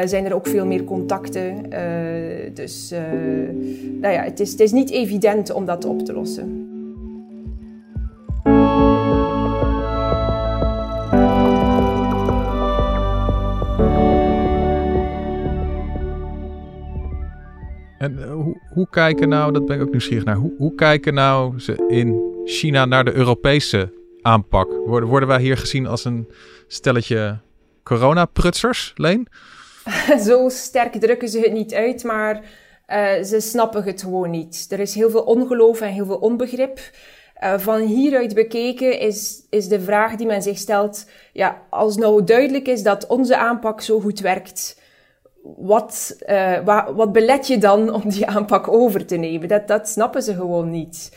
zijn 0.05 0.25
er 0.25 0.35
ook 0.35 0.47
veel 0.47 0.67
meer 0.67 0.85
contacten. 0.85 1.71
dus 2.55 2.95
nou 4.01 4.15
ja, 4.15 4.23
het, 4.23 4.41
is, 4.41 4.51
het 4.51 4.61
is 4.61 4.73
niet 4.73 4.91
evident 4.91 5.53
om 5.53 5.65
dat 5.65 5.85
op 5.85 6.05
te 6.05 6.13
lossen. 6.13 6.64
Eh, 18.09 18.33
hoe, 18.33 18.61
hoe, 18.73 18.89
kijken 18.91 19.29
nou, 19.29 19.53
dat 19.53 19.67
ben 19.67 19.77
ik 19.77 19.83
ook 19.83 19.91
nieuwsgierig 19.91 20.25
naar, 20.25 20.37
hoe, 20.37 20.55
hoe 20.59 20.75
kijken 20.75 21.15
nou 21.15 21.61
ze 21.61 21.85
in 21.89 22.23
China 22.45 22.85
naar 22.85 23.05
de 23.05 23.13
Europese 23.13 23.93
aanpak? 24.23 24.73
Worden, 24.87 25.09
worden 25.09 25.29
wij 25.29 25.41
hier 25.41 25.57
gezien 25.57 25.87
als 25.87 26.05
een 26.05 26.29
stelletje 26.67 27.39
coronaprutsers, 27.83 28.93
Leen? 28.97 29.29
Zo 30.27 30.49
sterk 30.49 30.93
drukken 30.93 31.29
ze 31.29 31.41
het 31.41 31.53
niet 31.53 31.75
uit, 31.75 32.05
maar 32.05 32.43
uh, 32.89 33.23
ze 33.23 33.41
snappen 33.41 33.85
het 33.85 34.03
gewoon 34.03 34.31
niet. 34.31 34.67
Er 34.71 34.81
is 34.81 34.95
heel 34.95 35.11
veel 35.11 35.23
ongeloof 35.23 35.81
en 35.81 35.93
heel 35.93 36.07
veel 36.07 36.17
onbegrip. 36.17 36.81
Uh, 37.43 37.59
van 37.59 37.81
hieruit 37.81 38.35
bekeken 38.35 38.99
is, 38.99 39.43
is 39.51 39.69
de 39.69 39.81
vraag 39.81 40.15
die 40.17 40.27
men 40.27 40.43
zich 40.43 40.59
stelt: 40.59 41.07
ja, 41.33 41.63
als 41.71 41.97
nou 41.97 42.25
duidelijk 42.25 42.69
is 42.69 42.83
dat 42.83 43.07
onze 43.07 43.37
aanpak 43.37 43.81
zo 43.81 44.01
goed 44.01 44.21
werkt, 44.21 44.83
wat, 45.57 46.17
uh, 46.27 46.59
wat, 46.65 46.93
wat 46.95 47.13
belet 47.13 47.47
je 47.47 47.59
dan 47.59 47.93
om 47.93 48.09
die 48.09 48.27
aanpak 48.27 48.69
over 48.69 49.07
te 49.07 49.17
nemen? 49.17 49.49
Dat, 49.49 49.69
dat 49.69 49.89
snappen 49.89 50.23
ze 50.23 50.35
gewoon 50.35 50.71
niet. 50.71 51.13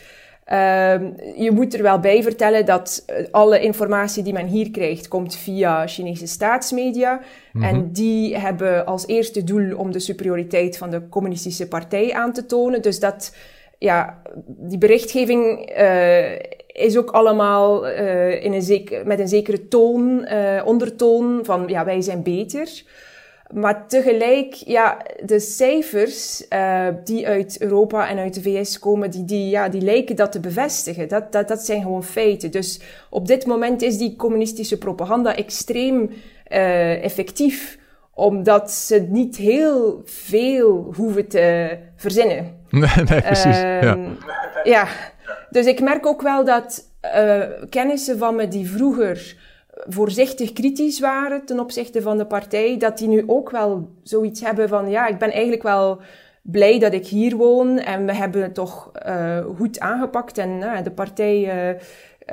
Uh, 0.52 0.94
je 1.36 1.50
moet 1.50 1.74
er 1.74 1.82
wel 1.82 2.00
bij 2.00 2.22
vertellen 2.22 2.66
dat 2.66 3.02
eh, 3.06 3.24
alle 3.30 3.60
informatie 3.60 4.22
die 4.22 4.32
men 4.32 4.46
hier 4.46 4.70
krijgt, 4.70 5.08
komt 5.08 5.36
via 5.36 5.86
Chinese 5.86 6.26
staatsmedia. 6.26 7.20
Mm 7.52 7.62
En 7.62 7.92
die 7.92 8.36
hebben 8.36 8.86
als 8.86 9.06
eerste 9.06 9.44
doel 9.44 9.76
om 9.76 9.92
de 9.92 9.98
superioriteit 9.98 10.78
van 10.78 10.90
de 10.90 11.08
communistische 11.08 11.68
partij 11.68 12.12
aan 12.12 12.32
te 12.32 12.46
tonen. 12.46 12.82
Dus 12.82 13.00
dat, 13.00 13.36
ja, 13.78 14.22
die 14.46 14.78
berichtgeving 14.78 15.70
uh, 15.78 16.32
is 16.66 16.96
ook 16.96 17.10
allemaal 17.10 17.88
uh, 17.88 18.44
in 18.44 18.52
een 18.52 18.62
zeker, 18.62 19.06
met 19.06 19.18
een 19.18 19.28
zekere 19.28 19.68
toon, 19.68 20.28
ondertoon 20.64 21.40
van 21.42 21.64
ja, 21.66 21.84
wij 21.84 22.00
zijn 22.00 22.22
beter. 22.22 22.82
Maar 23.52 23.86
tegelijk, 23.86 24.54
ja, 24.54 25.02
de 25.24 25.40
cijfers 25.40 26.46
uh, 26.52 26.86
die 27.04 27.26
uit 27.26 27.60
Europa 27.60 28.08
en 28.08 28.18
uit 28.18 28.34
de 28.34 28.42
VS 28.42 28.78
komen, 28.78 29.10
die, 29.10 29.24
die, 29.24 29.48
ja, 29.48 29.68
die 29.68 29.80
lijken 29.80 30.16
dat 30.16 30.32
te 30.32 30.40
bevestigen. 30.40 31.08
Dat, 31.08 31.32
dat, 31.32 31.48
dat 31.48 31.60
zijn 31.60 31.82
gewoon 31.82 32.04
feiten. 32.04 32.50
Dus 32.50 32.80
op 33.10 33.26
dit 33.26 33.46
moment 33.46 33.82
is 33.82 33.98
die 33.98 34.16
communistische 34.16 34.78
propaganda 34.78 35.36
extreem 35.36 36.10
uh, 36.48 37.04
effectief, 37.04 37.78
omdat 38.14 38.70
ze 38.70 39.06
niet 39.08 39.36
heel 39.36 40.02
veel 40.04 40.92
hoeven 40.96 41.28
te 41.28 41.78
verzinnen. 41.96 42.46
Nee, 42.70 43.04
nee 43.04 43.20
precies. 43.20 43.56
Uh, 43.56 43.82
ja. 43.82 43.98
ja. 44.64 44.88
dus 45.50 45.66
ik 45.66 45.80
merk 45.80 46.06
ook 46.06 46.22
wel 46.22 46.44
dat 46.44 46.84
uh, 47.14 47.42
kennissen 47.70 48.18
van 48.18 48.34
me 48.34 48.48
die 48.48 48.70
vroeger 48.70 49.36
voorzichtig 49.86 50.52
kritisch 50.52 51.00
waren 51.00 51.44
ten 51.44 51.60
opzichte 51.60 52.02
van 52.02 52.18
de 52.18 52.26
partij, 52.26 52.76
dat 52.78 52.98
die 52.98 53.08
nu 53.08 53.24
ook 53.26 53.50
wel 53.50 53.88
zoiets 54.02 54.40
hebben 54.40 54.68
van, 54.68 54.90
ja, 54.90 55.06
ik 55.06 55.18
ben 55.18 55.30
eigenlijk 55.30 55.62
wel 55.62 56.00
blij 56.42 56.78
dat 56.78 56.92
ik 56.92 57.06
hier 57.06 57.36
woon 57.36 57.78
en 57.78 58.06
we 58.06 58.14
hebben 58.14 58.42
het 58.42 58.54
toch 58.54 58.92
uh, 59.06 59.38
goed 59.56 59.80
aangepakt 59.80 60.38
en 60.38 60.50
uh, 60.50 60.82
de 60.82 60.90
partij 60.90 61.76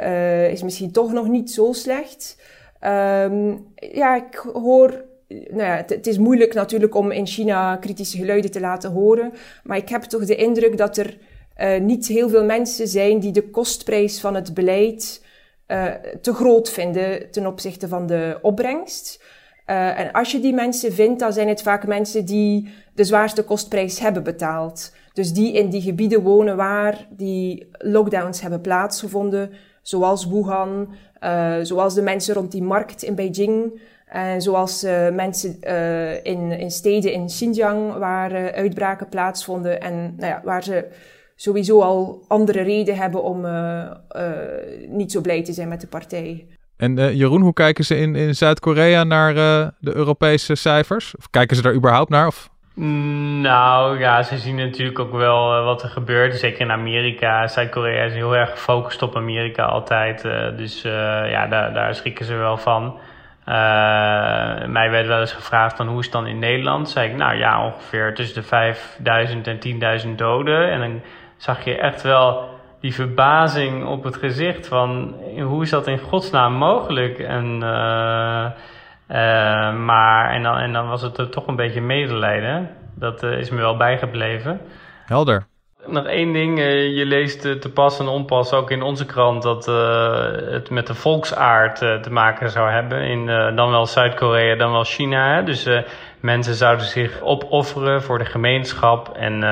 uh, 0.04 0.52
is 0.52 0.64
misschien 0.64 0.92
toch 0.92 1.14
nog 1.14 1.28
niet 1.28 1.52
zo 1.52 1.74
slecht. 1.74 2.42
Um, 2.84 3.68
ja, 3.76 4.16
ik 4.16 4.36
hoor 4.54 5.04
nou 5.28 5.64
ja, 5.64 5.76
het, 5.76 5.90
het, 5.90 6.08
is 6.08 6.18
moeilijk 6.18 6.54
natuurlijk 6.54 6.96
om 6.96 7.12
in 7.12 7.28
China 7.28 7.76
kritische 7.76 8.18
geluiden 8.18 8.52
te 8.52 8.60
laten 8.60 8.92
horen, 8.92 9.34
maar 9.64 9.78
ik 9.78 9.90
heb 9.90 10.02
toch 10.02 10.26
de 10.26 10.36
indruk 10.36 10.78
dat 10.78 10.98
er 10.98 11.18
niet 11.82 12.08
heel 12.08 12.30
veel 12.30 12.44
mensen 12.44 12.88
zijn 12.88 13.20
die 13.20 13.32
de 13.32 13.50
kostprijs 13.50 14.20
van 14.20 14.36
het 14.36 14.54
beleid 14.54 15.25
uh, 15.68 15.86
te 16.22 16.34
groot 16.34 16.70
vinden 16.70 17.32
ten 17.32 17.48
opzichte 17.48 17.88
van 17.88 18.08
de 18.08 18.40
opbrengst. 18.42 19.24
Uh, 19.68 20.00
en 20.00 20.12
als 20.12 20.32
je 20.32 20.40
die 20.40 20.54
mensen 20.54 20.94
vindt, 20.94 21.20
dan 21.20 21.34
zijn 21.34 21.48
het 21.48 21.62
vaak 21.62 21.88
mensen 21.88 22.26
die 22.26 22.74
de 22.94 23.04
zwaarste 23.04 23.44
kostprijs 23.44 24.00
hebben 24.00 24.24
betaald. 24.24 24.94
Dus 25.14 25.34
die 25.34 25.54
in 25.54 25.70
die 25.70 25.82
gebieden 25.82 26.22
wonen 26.22 26.56
waar 26.56 27.08
die 27.10 27.68
lockdowns 27.78 28.42
hebben 28.42 28.62
plaatsgevonden, 28.62 29.52
zoals 29.82 30.28
Wuhan, 30.28 30.94
uh, 31.24 31.56
zoals 31.62 31.94
de 31.94 32.02
mensen 32.02 32.34
rond 32.34 32.52
die 32.52 32.64
markt 32.64 33.04
in 33.04 33.16
Beijing, 33.16 33.82
en 34.06 34.42
zoals 34.42 34.82
mensen 35.14 35.60
in, 36.24 36.52
in 36.52 36.72
steden 36.72 37.14
in 37.14 37.26
Xinjiang 37.26 37.98
waar 37.98 38.54
uitbraken 38.54 39.10
plaatsvonden 39.10 39.82
en 39.82 40.16
nou 40.18 40.32
ja, 40.32 40.42
waar 40.44 40.64
ze 40.64 40.88
sowieso 41.36 41.82
al 41.82 42.22
andere 42.28 42.62
reden 42.62 42.96
hebben 42.96 43.24
om 43.24 43.46
uh, 43.46 43.84
uh, 44.16 44.22
niet 44.88 45.12
zo 45.12 45.22
blij 45.22 45.44
te 45.44 45.54
zijn 45.54 45.68
met 45.68 45.82
de 45.82 45.88
partij. 45.88 46.46
En 46.78 46.98
uh, 46.98 47.14
Jeroen, 47.14 47.42
hoe 47.42 47.54
kijken 47.54 47.86
ze 47.86 47.98
in, 47.98 48.16
in 48.16 48.36
Zuid-Korea 48.36 49.04
naar 49.04 49.34
de 49.80 49.96
Europese 49.96 50.56
cijfers? 50.56 51.16
Of 51.18 51.30
kijken 51.30 51.56
ze 51.56 51.62
daar 51.62 51.74
überhaupt 51.74 52.10
naar? 52.10 52.28
Of? 52.28 52.50
Nou 53.42 54.00
ja, 54.00 54.24
ze 54.24 54.38
zien 54.38 54.56
natuurlijk 54.56 55.00
ook 55.00 55.12
wel 55.12 55.64
wat 55.64 55.84
er 55.84 55.90
gebeurt. 55.90 56.36
Zeker 56.36 56.62
in 56.62 56.72
Amerika. 56.72 57.48
Zuid-Korea 57.48 58.04
is 58.04 58.14
heel 58.14 58.36
erg 58.36 58.50
gefocust 58.52 59.02
op 59.02 59.16
Amerika 59.16 59.64
altijd. 59.64 60.22
dus 60.58 60.82
ja, 60.82 61.48
daar, 61.48 61.74
daar 61.74 61.96
schrikken 61.96 62.26
ze 62.26 62.34
wel 62.34 62.58
van. 62.58 63.00
Uh, 63.50 64.66
mij 64.66 64.90
werd 64.90 65.08
wel 65.08 65.20
eens 65.20 65.34
gevraagd 65.34 65.76
van 65.76 65.88
hoe 65.88 66.00
is 66.00 66.06
het 66.06 66.14
dan 66.14 66.28
in 66.28 66.40
Nederland? 66.40 66.90
Zei 66.90 67.10
ik, 67.10 67.16
nou 67.16 67.36
ja, 67.36 67.66
ongeveer 67.66 68.14
tussen 68.14 68.42
de 68.42 68.48
5000 68.48 69.48
en 69.48 69.60
10.000 70.06 70.10
doden. 70.16 70.72
En 70.72 70.80
dan 70.80 71.02
zag 71.38 71.64
je 71.66 71.78
echt 71.78 72.02
wel 72.02 72.50
die 72.80 72.94
verbazing 72.94 73.86
op 73.86 74.04
het 74.04 74.16
gezicht 74.16 74.68
van 74.68 75.16
hoe 75.42 75.64
is 75.64 75.70
dat 75.70 75.88
in 75.88 76.00
godsnaam 76.00 76.54
mogelijk? 76.54 77.20
En, 77.20 77.46
uh, 77.64 78.46
uh, 79.08 79.76
maar, 79.76 80.30
en, 80.30 80.44
dan, 80.44 80.58
en 80.58 80.74
dan 80.74 80.88
was 80.88 81.02
het 81.02 81.32
toch 81.32 81.48
een 81.48 81.56
beetje 81.56 81.82
medelijden. 81.82 82.70
Dat 82.96 83.24
uh, 83.24 83.38
is 83.38 83.50
me 83.50 83.58
wel 83.58 83.78
bijgebleven. 83.78 84.62
Helder. 85.06 85.46
Nog 85.88 86.06
één 86.06 86.34
ding, 86.34 86.60
je 86.96 87.06
leest 87.06 87.42
te 87.42 87.72
pas 87.74 88.00
en 88.00 88.08
onpas 88.08 88.54
ook 88.54 88.72
in 88.72 88.82
onze 88.82 89.06
krant 89.06 89.44
dat 89.44 89.66
het 90.52 90.70
met 90.70 90.88
de 90.88 90.94
volksaard 90.94 91.78
te 91.78 92.10
maken 92.10 92.50
zou 92.50 92.70
hebben. 92.70 93.02
In 93.02 93.26
dan 93.56 93.72
wel 93.72 93.86
Zuid-Korea, 93.86 94.56
dan 94.56 94.72
wel 94.72 94.84
China. 94.84 95.36
Hè? 95.36 95.44
Dus 95.44 95.70
mensen 96.20 96.54
zouden 96.54 96.86
zich 96.86 97.22
opofferen 97.22 98.02
voor 98.02 98.18
de 98.18 98.26
gemeenschap 98.26 99.16
en 99.18 99.44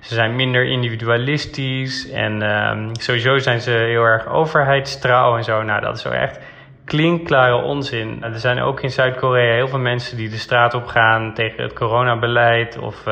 ze 0.00 0.14
zijn 0.14 0.36
minder 0.36 0.64
individualistisch 0.64 2.10
en 2.10 2.42
um, 2.42 2.90
sowieso 2.92 3.38
zijn 3.38 3.60
ze 3.60 3.70
heel 3.70 4.02
erg 4.02 4.28
overheidstrouw 4.28 5.36
en 5.36 5.44
zo. 5.44 5.62
Nou, 5.62 5.80
dat 5.80 5.96
is 5.96 6.02
zo 6.02 6.10
echt 6.10 6.40
klinkklare 6.84 7.62
onzin. 7.62 8.22
Er 8.22 8.38
zijn 8.38 8.60
ook 8.60 8.80
in 8.80 8.90
Zuid-Korea 8.90 9.54
heel 9.54 9.68
veel 9.68 9.78
mensen 9.78 10.16
die 10.16 10.28
de 10.28 10.38
straat 10.38 10.74
op 10.74 10.86
gaan 10.86 11.34
tegen 11.34 11.62
het 11.62 11.72
coronabeleid 11.72 12.78
of 12.78 13.06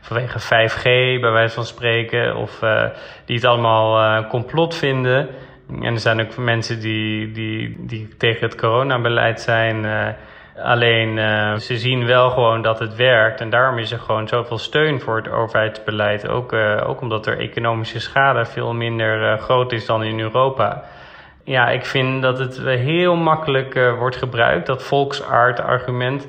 vanwege 0.00 0.40
5G, 0.40 0.82
bij 1.20 1.30
wijze 1.30 1.54
van 1.54 1.64
spreken, 1.64 2.36
of 2.36 2.62
uh, 2.62 2.84
die 3.24 3.36
het 3.36 3.44
allemaal 3.44 4.00
uh, 4.00 4.28
complot 4.28 4.74
vinden. 4.74 5.28
En 5.82 5.94
er 5.94 6.00
zijn 6.00 6.20
ook 6.20 6.36
mensen 6.36 6.80
die, 6.80 7.32
die, 7.32 7.76
die 7.78 8.08
tegen 8.18 8.46
het 8.46 8.54
coronabeleid 8.54 9.40
zijn. 9.40 9.86
Alleen 10.62 11.16
uh, 11.16 11.56
ze 11.56 11.78
zien 11.78 12.06
wel 12.06 12.30
gewoon 12.30 12.62
dat 12.62 12.78
het 12.78 12.96
werkt 12.96 13.40
en 13.40 13.50
daarom 13.50 13.78
is 13.78 13.92
er 13.92 13.98
gewoon 13.98 14.28
zoveel 14.28 14.58
steun 14.58 15.00
voor 15.00 15.16
het 15.16 15.30
overheidsbeleid. 15.30 16.28
Ook, 16.28 16.52
ook 16.86 17.00
omdat 17.00 17.26
er 17.26 17.38
economische 17.38 18.00
schade 18.00 18.44
veel 18.44 18.74
minder 18.74 19.38
groot 19.38 19.72
is 19.72 19.86
dan 19.86 20.04
in 20.04 20.20
Europa. 20.20 20.84
Ja, 21.44 21.68
ik 21.68 21.84
vind 21.84 22.22
dat 22.22 22.38
het 22.38 22.58
heel 22.58 23.16
makkelijk 23.16 23.94
wordt 23.98 24.16
gebruikt, 24.16 24.66
dat 24.66 24.82
volksaard-argument, 24.82 26.26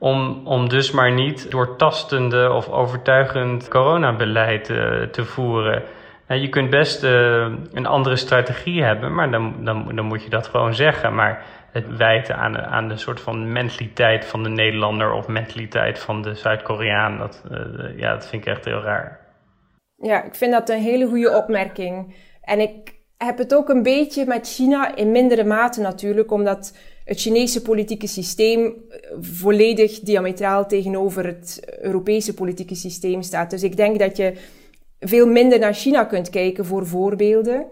om, 0.00 0.46
om 0.46 0.68
dus 0.68 0.90
maar 0.90 1.12
niet 1.12 1.50
doortastende 1.50 2.52
of 2.52 2.68
overtuigend 2.68 3.68
coronabeleid 3.68 4.64
te 5.12 5.24
voeren. 5.24 5.82
je 6.26 6.48
kunt 6.48 6.70
best 6.70 7.02
een 7.02 7.86
andere 7.86 8.16
strategie 8.16 8.82
hebben, 8.82 9.14
maar 9.14 9.30
dan, 9.30 9.54
dan, 9.64 9.94
dan 9.94 10.04
moet 10.04 10.22
je 10.22 10.30
dat 10.30 10.46
gewoon 10.46 10.74
zeggen. 10.74 11.14
Maar 11.14 11.44
het 11.72 11.96
wijten 11.96 12.36
aan 12.36 12.58
aan 12.58 12.88
de 12.88 12.96
soort 12.96 13.20
van 13.20 13.52
mentaliteit 13.52 14.24
van 14.24 14.42
de 14.42 14.48
Nederlander 14.48 15.12
of 15.12 15.28
mentaliteit 15.28 15.98
van 15.98 16.22
de 16.22 16.34
Zuid-Koreaan. 16.34 17.18
Dat, 17.18 17.42
uh, 17.50 17.98
ja, 17.98 18.12
dat 18.12 18.26
vind 18.26 18.46
ik 18.46 18.52
echt 18.52 18.64
heel 18.64 18.82
raar. 18.82 19.20
Ja, 19.96 20.22
ik 20.22 20.34
vind 20.34 20.52
dat 20.52 20.68
een 20.68 20.80
hele 20.80 21.06
goede 21.06 21.36
opmerking. 21.36 22.14
En 22.42 22.60
ik 22.60 22.94
heb 23.16 23.38
het 23.38 23.54
ook 23.54 23.68
een 23.68 23.82
beetje 23.82 24.26
met 24.26 24.48
China, 24.48 24.96
in 24.96 25.10
mindere 25.10 25.44
mate 25.44 25.80
natuurlijk, 25.80 26.30
omdat 26.30 26.78
het 27.10 27.20
Chinese 27.20 27.62
politieke 27.62 28.06
systeem 28.06 28.64
eh, 28.64 28.98
volledig 29.20 30.00
diametraal 30.00 30.66
tegenover 30.66 31.26
het 31.26 31.60
Europese 31.80 32.34
politieke 32.34 32.74
systeem 32.74 33.22
staat. 33.22 33.50
Dus 33.50 33.62
ik 33.62 33.76
denk 33.76 33.98
dat 33.98 34.16
je 34.16 34.34
veel 35.00 35.26
minder 35.26 35.58
naar 35.58 35.74
China 35.74 36.04
kunt 36.04 36.30
kijken 36.30 36.64
voor 36.64 36.86
voorbeelden. 36.86 37.66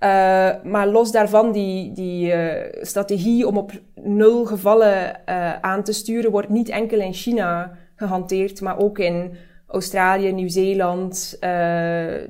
Uh, 0.00 0.62
maar 0.64 0.86
los 0.86 1.12
daarvan, 1.12 1.52
die, 1.52 1.92
die 1.92 2.34
uh, 2.34 2.52
strategie 2.80 3.46
om 3.46 3.56
op 3.56 3.72
nul 3.94 4.44
gevallen 4.44 5.26
aan 5.62 5.82
te 5.82 5.92
sturen, 5.92 6.30
wordt 6.30 6.48
niet 6.48 6.68
enkel 6.68 7.00
in 7.00 7.12
China 7.12 7.78
gehanteerd, 7.96 8.60
maar 8.60 8.78
ook 8.78 8.98
in 8.98 9.34
Australië, 9.66 10.32
Nieuw-Zeeland, 10.32 11.36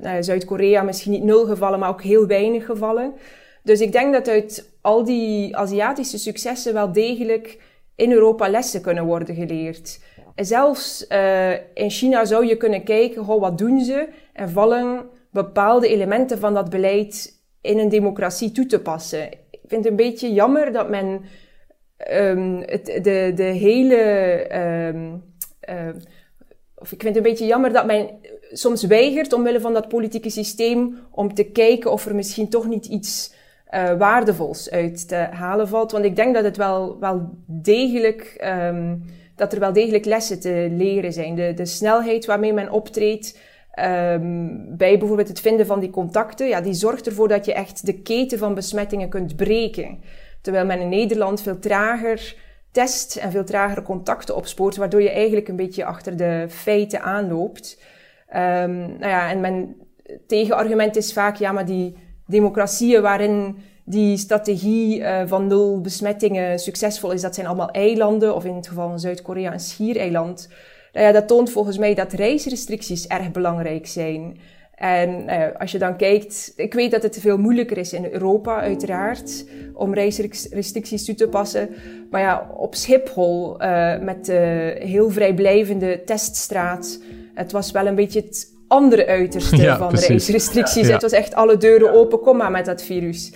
nou 0.01 0.23
Zuid-Korea, 0.23 0.81
misschien 0.81 1.11
niet 1.11 1.23
nul 1.23 1.45
gevallen, 1.45 1.79
maar 1.79 1.89
ook 1.89 2.03
heel 2.03 2.27
weinig 2.27 2.65
gevallen. 2.65 3.13
Dus 3.67 3.81
ik 3.81 3.91
denk 3.91 4.13
dat 4.13 4.27
uit 4.27 4.71
al 4.81 5.03
die 5.03 5.57
Aziatische 5.57 6.17
successen 6.17 6.73
wel 6.73 6.91
degelijk 6.91 7.57
in 7.95 8.11
Europa 8.11 8.49
lessen 8.49 8.81
kunnen 8.81 9.05
worden 9.05 9.35
geleerd. 9.35 9.99
En 10.35 10.45
zelfs 10.45 11.05
uh, 11.09 11.51
in 11.73 11.89
China 11.89 12.25
zou 12.25 12.45
je 12.45 12.57
kunnen 12.57 12.83
kijken, 12.83 13.23
goh, 13.23 13.41
wat 13.41 13.57
doen 13.57 13.79
ze? 13.79 14.07
En 14.33 14.49
vallen 14.49 15.05
bepaalde 15.31 15.87
elementen 15.87 16.39
van 16.39 16.53
dat 16.53 16.69
beleid 16.69 17.41
in 17.61 17.77
een 17.79 17.89
democratie 17.89 18.51
toe 18.51 18.65
te 18.65 18.79
passen. 18.79 19.31
Ik 19.31 19.59
vind 19.67 19.83
het 19.83 19.91
een 19.91 19.95
beetje 19.95 20.33
jammer 20.33 20.71
dat 20.71 20.89
men 20.89 21.21
um, 22.11 22.63
het, 22.65 22.85
de, 22.85 23.31
de 23.35 23.43
hele... 23.43 23.99
Um, 24.93 25.23
uh, 25.69 25.95
of 26.75 26.91
ik 26.91 27.01
vind 27.01 27.15
het 27.15 27.25
een 27.25 27.31
beetje 27.31 27.45
jammer 27.45 27.73
dat 27.73 27.85
men 27.85 28.09
soms 28.51 28.83
weigert 28.83 29.33
omwille 29.33 29.59
van 29.59 29.73
dat 29.73 29.87
politieke 29.87 30.29
systeem 30.29 30.99
om 31.11 31.33
te 31.33 31.43
kijken 31.43 31.91
of 31.91 32.05
er 32.05 32.15
misschien 32.15 32.49
toch 32.49 32.67
niet 32.67 32.85
iets 32.85 33.35
uh, 33.71 33.93
waardevols 33.97 34.71
uit 34.71 35.07
te 35.07 35.15
halen 35.15 35.67
valt. 35.67 35.91
Want 35.91 36.05
ik 36.05 36.15
denk 36.15 36.35
dat 36.35 36.43
het 36.43 36.57
wel, 36.57 36.99
wel 36.99 37.29
degelijk, 37.45 38.49
um, 38.71 39.03
dat 39.35 39.53
er 39.53 39.59
wel 39.59 39.73
degelijk 39.73 40.05
lessen 40.05 40.39
te 40.39 40.67
leren 40.71 41.13
zijn. 41.13 41.35
De, 41.35 41.53
de 41.53 41.65
snelheid 41.65 42.25
waarmee 42.25 42.53
men 42.53 42.71
optreedt, 42.71 43.39
um, 43.79 44.77
bij 44.77 44.97
bijvoorbeeld 44.97 45.27
het 45.27 45.39
vinden 45.39 45.65
van 45.65 45.79
die 45.79 45.89
contacten, 45.89 46.47
ja, 46.47 46.61
die 46.61 46.73
zorgt 46.73 47.07
ervoor 47.07 47.27
dat 47.27 47.45
je 47.45 47.53
echt 47.53 47.85
de 47.85 48.01
keten 48.01 48.37
van 48.37 48.53
besmettingen 48.53 49.09
kunt 49.09 49.35
breken. 49.35 49.99
Terwijl 50.41 50.65
men 50.65 50.79
in 50.79 50.89
Nederland 50.89 51.41
veel 51.41 51.59
trager 51.59 52.35
test 52.71 53.15
en 53.15 53.31
veel 53.31 53.43
trager 53.43 53.81
contacten 53.81 54.35
opspoort, 54.35 54.75
waardoor 54.75 55.01
je 55.01 55.09
eigenlijk 55.09 55.47
een 55.47 55.55
beetje 55.55 55.85
achter 55.85 56.17
de 56.17 56.45
feiten 56.49 57.01
aanloopt. 57.01 57.81
Um, 58.29 58.77
nou 58.77 59.07
ja, 59.07 59.29
en 59.29 59.39
mijn 59.39 59.75
tegenargument 60.27 60.95
is 60.95 61.13
vaak, 61.13 61.35
ja, 61.35 61.51
maar 61.51 61.65
die 61.65 61.95
democratieën 62.27 63.01
waarin 63.01 63.55
die 63.83 64.17
strategie 64.17 64.99
uh, 64.99 65.21
van 65.25 65.47
nul 65.47 65.81
besmettingen 65.81 66.59
succesvol 66.59 67.11
is, 67.11 67.21
dat 67.21 67.35
zijn 67.35 67.47
allemaal 67.47 67.71
eilanden, 67.71 68.35
of 68.35 68.45
in 68.45 68.55
het 68.55 68.67
geval 68.67 68.89
van 68.89 68.99
Zuid-Korea 68.99 69.53
een 69.53 69.59
schiereiland. 69.59 70.49
Nou 70.93 71.05
ja, 71.05 71.11
dat 71.11 71.27
toont 71.27 71.49
volgens 71.49 71.77
mij 71.77 71.93
dat 71.93 72.13
reisrestricties 72.13 73.07
erg 73.07 73.31
belangrijk 73.31 73.87
zijn. 73.87 74.37
En 74.75 75.09
uh, 75.09 75.43
als 75.59 75.71
je 75.71 75.77
dan 75.77 75.95
kijkt, 75.95 76.53
ik 76.55 76.73
weet 76.73 76.91
dat 76.91 77.03
het 77.03 77.19
veel 77.19 77.37
moeilijker 77.37 77.77
is 77.77 77.93
in 77.93 78.11
Europa, 78.11 78.59
uiteraard, 78.59 79.45
om 79.73 79.93
reisrestricties 79.93 81.05
toe 81.05 81.15
te 81.15 81.27
passen. 81.27 81.69
Maar 82.09 82.21
ja, 82.21 82.51
op 82.57 82.75
Schiphol, 82.75 83.61
uh, 83.61 83.99
met 83.99 84.25
de 84.25 84.75
heel 84.79 85.09
vrijblijvende 85.09 86.03
teststraat, 86.05 86.99
het 87.33 87.51
was 87.51 87.71
wel 87.71 87.87
een 87.87 87.95
beetje 87.95 88.21
het 88.21 88.55
andere 88.67 89.07
uiterste 89.07 89.61
ja, 89.61 89.77
van 89.77 89.87
precies. 89.87 90.07
reisrestricties. 90.07 90.87
Ja. 90.87 90.93
Het 90.93 91.01
was 91.01 91.11
echt 91.11 91.35
alle 91.35 91.57
deuren 91.57 91.93
open, 91.93 92.19
kom 92.19 92.37
maar 92.37 92.51
met 92.51 92.65
dat 92.65 92.83
virus. 92.83 93.33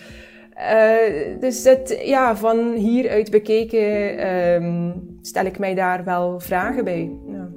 Uh, 0.57 1.39
dus 1.39 1.63
het, 1.63 2.01
ja, 2.05 2.35
van 2.35 2.73
hieruit 2.73 3.31
bekeken 3.31 4.27
um, 4.63 4.93
stel 5.21 5.45
ik 5.45 5.59
mij 5.59 5.75
daar 5.75 6.03
wel 6.03 6.39
vragen 6.39 6.83
bij. 6.83 7.11
Ja. 7.27 7.49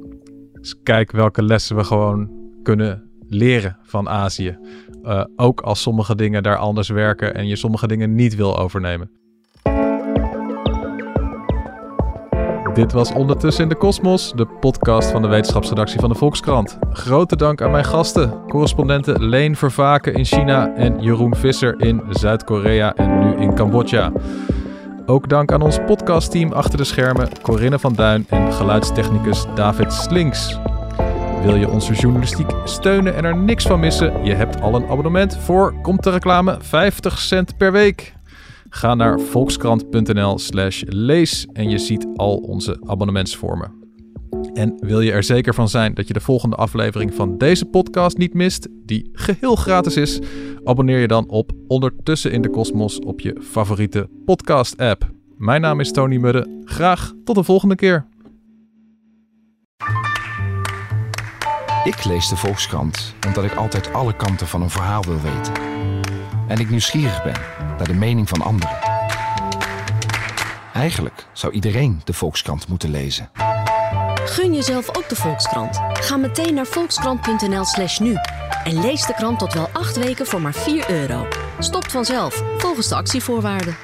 Dus 0.52 0.82
kijk 0.82 1.12
welke 1.12 1.42
lessen 1.42 1.76
we 1.76 1.84
gewoon 1.84 2.30
kunnen 2.62 3.10
leren 3.28 3.78
van 3.82 4.08
Azië. 4.08 4.58
Uh, 5.02 5.24
ook 5.36 5.60
als 5.60 5.82
sommige 5.82 6.14
dingen 6.14 6.42
daar 6.42 6.56
anders 6.56 6.88
werken 6.88 7.34
en 7.34 7.46
je 7.46 7.56
sommige 7.56 7.86
dingen 7.86 8.14
niet 8.14 8.34
wil 8.34 8.58
overnemen. 8.58 9.10
Dit 12.74 12.92
was 12.92 13.12
Ondertussen 13.12 13.62
in 13.62 13.68
de 13.68 13.74
Kosmos, 13.74 14.32
de 14.36 14.46
podcast 14.46 15.10
van 15.10 15.22
de 15.22 15.28
wetenschapsredactie 15.28 16.00
van 16.00 16.08
de 16.08 16.14
Volkskrant. 16.14 16.78
Grote 16.92 17.36
dank 17.36 17.62
aan 17.62 17.70
mijn 17.70 17.84
gasten, 17.84 18.42
correspondenten 18.48 19.24
Leen 19.24 19.56
Vervaken 19.56 20.14
in 20.14 20.24
China 20.24 20.74
en 20.74 21.00
Jeroen 21.00 21.34
Visser 21.36 21.80
in 21.80 22.02
Zuid-Korea 22.10 22.94
en 22.94 23.18
nu 23.18 23.42
in 23.42 23.54
Cambodja. 23.54 24.12
Ook 25.06 25.28
dank 25.28 25.52
aan 25.52 25.62
ons 25.62 25.78
podcastteam 25.86 26.52
achter 26.52 26.78
de 26.78 26.84
schermen, 26.84 27.28
Corinne 27.42 27.78
van 27.78 27.94
Duin 27.94 28.26
en 28.28 28.52
geluidstechnicus 28.52 29.44
David 29.54 29.92
Slinks. 29.92 30.58
Wil 31.42 31.54
je 31.54 31.68
onze 31.68 31.92
journalistiek 31.92 32.50
steunen 32.64 33.14
en 33.14 33.24
er 33.24 33.36
niks 33.36 33.66
van 33.66 33.80
missen? 33.80 34.24
Je 34.24 34.34
hebt 34.34 34.60
al 34.60 34.74
een 34.74 34.88
abonnement 34.88 35.36
voor, 35.36 35.74
komt 35.82 36.02
de 36.02 36.10
reclame, 36.10 36.56
50 36.60 37.18
cent 37.18 37.56
per 37.56 37.72
week. 37.72 38.14
Ga 38.74 38.94
naar 38.94 39.20
volkskrant.nl 39.20 40.38
slash 40.38 40.82
lees 40.86 41.46
en 41.52 41.70
je 41.70 41.78
ziet 41.78 42.06
al 42.16 42.36
onze 42.36 42.80
abonnementsvormen. 42.86 43.72
En 44.52 44.76
wil 44.80 45.00
je 45.00 45.12
er 45.12 45.22
zeker 45.22 45.54
van 45.54 45.68
zijn 45.68 45.94
dat 45.94 46.06
je 46.06 46.12
de 46.12 46.20
volgende 46.20 46.56
aflevering 46.56 47.14
van 47.14 47.38
deze 47.38 47.64
podcast 47.64 48.16
niet 48.16 48.34
mist, 48.34 48.68
die 48.72 49.10
geheel 49.12 49.56
gratis 49.56 49.96
is, 49.96 50.20
abonneer 50.64 50.98
je 50.98 51.08
dan 51.08 51.28
op 51.28 51.52
Ondertussen 51.68 52.32
in 52.32 52.42
de 52.42 52.50
Kosmos 52.50 52.98
op 52.98 53.20
je 53.20 53.40
favoriete 53.42 54.08
podcast-app. 54.24 55.10
Mijn 55.36 55.60
naam 55.60 55.80
is 55.80 55.92
Tony 55.92 56.16
Mudde. 56.16 56.62
Graag 56.64 57.12
tot 57.24 57.36
de 57.36 57.44
volgende 57.44 57.74
keer. 57.74 58.06
Ik 61.84 62.04
lees 62.04 62.28
de 62.28 62.36
Volkskrant 62.36 63.14
omdat 63.26 63.44
ik 63.44 63.54
altijd 63.54 63.92
alle 63.92 64.16
kanten 64.16 64.46
van 64.46 64.62
een 64.62 64.70
verhaal 64.70 65.02
wil 65.04 65.20
weten. 65.20 65.73
En 66.48 66.58
ik 66.58 66.70
nieuwsgierig 66.70 67.22
ben 67.22 67.36
naar 67.78 67.86
de 67.86 67.94
mening 67.94 68.28
van 68.28 68.42
anderen. 68.42 68.78
Eigenlijk 70.72 71.26
zou 71.32 71.52
iedereen 71.52 72.00
de 72.04 72.12
Volkskrant 72.12 72.68
moeten 72.68 72.90
lezen. 72.90 73.30
Gun 74.24 74.54
jezelf 74.54 74.96
ook 74.96 75.08
de 75.08 75.16
Volkskrant. 75.16 75.80
Ga 75.92 76.16
meteen 76.16 76.54
naar 76.54 76.66
volkskrant.nl/slash 76.66 77.98
nu 77.98 78.16
en 78.64 78.80
lees 78.80 79.06
de 79.06 79.14
krant 79.14 79.38
tot 79.38 79.54
wel 79.54 79.68
acht 79.72 79.96
weken 79.96 80.26
voor 80.26 80.40
maar 80.40 80.54
4 80.54 80.90
euro. 80.90 81.26
Stopt 81.58 81.92
vanzelf, 81.92 82.42
volgens 82.58 82.88
de 82.88 82.94
actievoorwaarden. 82.94 83.76